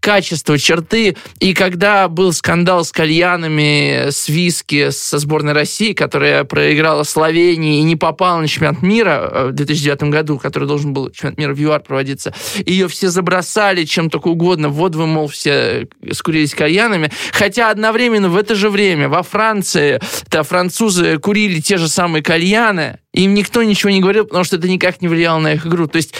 качества, 0.00 0.58
черты. 0.58 1.16
И 1.38 1.54
когда 1.54 2.08
был 2.08 2.32
скандал 2.32 2.84
с 2.84 2.92
кальянами, 2.92 4.10
с 4.10 4.28
виски 4.28 4.90
со 4.90 5.18
сборной 5.18 5.52
России, 5.52 5.92
которая 6.10 6.42
проиграла 6.42 7.04
Словении 7.04 7.78
и 7.78 7.82
не 7.84 7.94
попала 7.94 8.40
на 8.40 8.48
чемпионат 8.48 8.82
мира 8.82 9.30
э, 9.32 9.46
в 9.50 9.52
2009 9.52 10.02
году, 10.10 10.38
который 10.38 10.66
должен 10.66 10.92
был 10.92 11.08
чемпионат 11.10 11.38
мира 11.38 11.54
в 11.54 11.60
ЮАР 11.60 11.82
проводиться, 11.82 12.34
ее 12.66 12.88
все 12.88 13.10
забросали 13.10 13.84
чем 13.84 14.10
только 14.10 14.26
угодно. 14.26 14.70
Вот 14.70 14.96
вы, 14.96 15.06
мол, 15.06 15.28
все 15.28 15.86
скурились 16.10 16.52
кальянами. 16.52 17.12
Хотя 17.30 17.70
одновременно 17.70 18.28
в 18.28 18.36
это 18.36 18.56
же 18.56 18.70
время 18.70 19.08
во 19.08 19.22
Франции 19.22 20.00
да, 20.30 20.42
французы 20.42 21.18
курили 21.18 21.60
те 21.60 21.76
же 21.76 21.86
самые 21.86 22.24
кальяны, 22.24 22.98
им 23.12 23.32
никто 23.32 23.62
ничего 23.62 23.90
не 23.90 24.00
говорил, 24.00 24.24
потому 24.24 24.42
что 24.42 24.56
это 24.56 24.68
никак 24.68 25.00
не 25.02 25.06
влияло 25.06 25.38
на 25.38 25.52
их 25.52 25.64
игру. 25.64 25.86
То 25.86 25.98
есть 25.98 26.12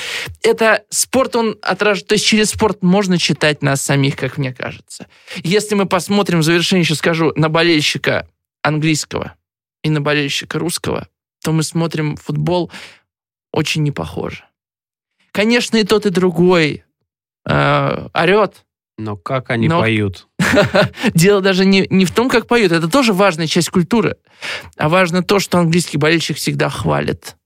это 0.44 0.84
спорт, 0.90 1.34
он 1.34 1.56
отражает... 1.62 2.06
То 2.06 2.12
есть 2.12 2.26
через 2.26 2.50
спорт 2.50 2.84
можно 2.84 3.18
читать 3.18 3.60
нас 3.60 3.82
самих, 3.82 4.14
как 4.14 4.38
мне 4.38 4.54
кажется. 4.54 5.08
Если 5.42 5.74
мы 5.74 5.86
посмотрим, 5.86 6.38
в 6.38 6.44
завершение 6.44 6.84
еще 6.84 6.94
скажу, 6.94 7.32
на 7.34 7.48
болельщика 7.48 8.28
английского 8.62 9.34
и 9.82 9.90
на 9.90 10.00
болельщика 10.00 10.58
русского, 10.58 11.08
то 11.42 11.52
мы 11.52 11.62
смотрим 11.62 12.16
футбол 12.16 12.70
очень 13.52 13.82
не 13.82 13.90
похоже. 13.90 14.44
Конечно, 15.32 15.76
и 15.76 15.84
тот, 15.84 16.06
и 16.06 16.10
другой 16.10 16.84
э, 17.48 18.08
орет, 18.12 18.64
Но 18.98 19.16
как 19.16 19.50
они 19.50 19.68
Но- 19.68 19.80
поют? 19.80 20.28
Дело 21.14 21.40
даже 21.40 21.64
не, 21.64 21.86
не 21.88 22.04
в 22.04 22.10
том, 22.10 22.28
как 22.28 22.46
поют. 22.46 22.72
Это 22.72 22.88
тоже 22.88 23.12
важная 23.12 23.46
часть 23.46 23.70
культуры. 23.70 24.16
А 24.76 24.88
важно 24.88 25.22
то, 25.22 25.38
что 25.38 25.58
английский 25.58 25.98
болельщик 25.98 26.36
всегда 26.36 26.68
хвалит. 26.68 27.36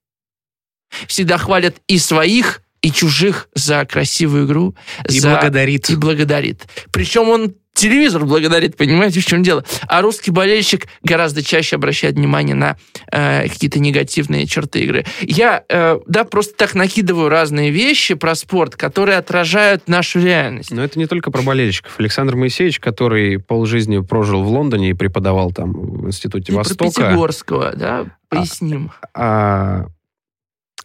Всегда 1.06 1.38
хвалит 1.38 1.80
и 1.86 1.98
своих, 1.98 2.62
и 2.82 2.90
чужих 2.90 3.48
за 3.54 3.84
красивую 3.84 4.46
игру. 4.46 4.76
И 5.08 5.20
за... 5.20 5.30
благодарит. 5.30 5.90
И 5.90 5.96
благодарит. 5.96 6.66
Причем 6.90 7.28
он 7.28 7.54
телевизор 7.74 8.24
благодарит, 8.24 8.76
понимаете, 8.76 9.20
в 9.20 9.26
чем 9.26 9.42
дело. 9.42 9.64
А 9.86 10.00
русский 10.00 10.30
болельщик 10.30 10.86
гораздо 11.02 11.42
чаще 11.42 11.76
обращает 11.76 12.14
внимание 12.14 12.54
на 12.54 12.76
э, 13.10 13.48
какие-то 13.48 13.80
негативные 13.80 14.46
черты 14.46 14.80
игры. 14.80 15.04
Я, 15.20 15.64
э, 15.68 15.98
да, 16.06 16.24
просто 16.24 16.54
так 16.56 16.74
накидываю 16.74 17.28
разные 17.28 17.70
вещи 17.70 18.14
про 18.14 18.34
спорт, 18.34 18.76
которые 18.76 19.18
отражают 19.18 19.88
нашу 19.88 20.20
реальность. 20.20 20.70
Но 20.70 20.82
это 20.82 20.98
не 20.98 21.06
только 21.06 21.30
про 21.30 21.42
болельщиков. 21.42 21.98
Александр 21.98 22.36
Моисеевич, 22.36 22.80
который 22.80 23.38
полжизни 23.38 23.98
прожил 23.98 24.42
в 24.42 24.48
Лондоне 24.48 24.90
и 24.90 24.94
преподавал 24.94 25.52
там 25.52 25.72
в 25.72 26.06
Институте 26.06 26.52
И 26.52 26.54
про 26.54 26.62
Востока, 26.62 27.02
Пятигорского, 27.08 27.72
да, 27.74 28.06
поясним. 28.28 28.92
а, 29.14 29.86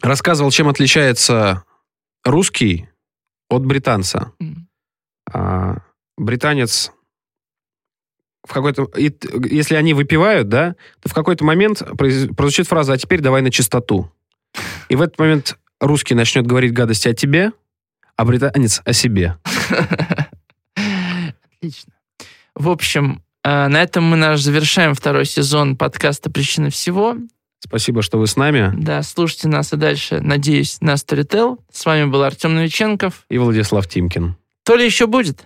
рассказывал, 0.02 0.52
чем 0.52 0.67
отличается 0.67 1.63
русский 2.25 2.88
от 3.49 3.65
британца. 3.65 4.32
М. 4.39 4.67
А, 5.32 5.78
британец 6.19 6.91
в 8.45 8.53
какой-то... 8.53 8.89
если 8.97 9.75
они 9.75 9.93
выпивают, 9.93 10.49
да, 10.49 10.75
то 11.01 11.10
в 11.10 11.13
какой-то 11.13 11.43
момент 11.43 11.84
прозвучит 11.97 12.67
фраза 12.67 12.93
«а 12.93 12.97
теперь 12.97 13.21
давай 13.21 13.41
на 13.41 13.51
чистоту». 13.51 14.12
И 14.89 14.95
в 14.95 15.01
этот 15.01 15.19
момент 15.19 15.58
русский 15.79 16.15
начнет 16.15 16.45
говорить 16.47 16.73
гадости 16.73 17.08
о 17.08 17.13
тебе, 17.13 17.51
а 18.15 18.25
британец 18.25 18.82
о 18.86 18.93
себе. 18.93 19.38
Отлично. 21.55 21.93
В 22.55 22.69
общем, 22.69 23.23
э, 23.43 23.67
на 23.67 23.82
этом 23.82 24.03
мы 24.03 24.17
наш 24.17 24.41
завершаем 24.41 24.93
второй 24.93 25.25
сезон 25.25 25.77
подкаста 25.77 26.29
«Причина 26.29 26.69
всего». 26.69 27.15
Спасибо, 27.60 28.01
что 28.01 28.17
вы 28.17 28.27
с 28.27 28.38
нами. 28.38 28.73
Да, 28.77 29.03
слушайте 29.03 29.49
нас 29.49 29.73
и 29.73 29.75
дальше, 29.75 30.21
надеюсь, 30.21 30.79
на 30.82 30.93
Storytel. 30.93 31.60
С 31.71 31.86
вами 31.86 32.05
был 32.05 32.23
Артем 32.23 32.55
Новиченков. 32.55 33.25
И 33.29 33.38
Владислав 33.38 33.88
Тимкин. 33.88 34.38
То 34.63 34.75
ли 34.75 34.86
еще 34.86 35.08
будет? 35.08 35.45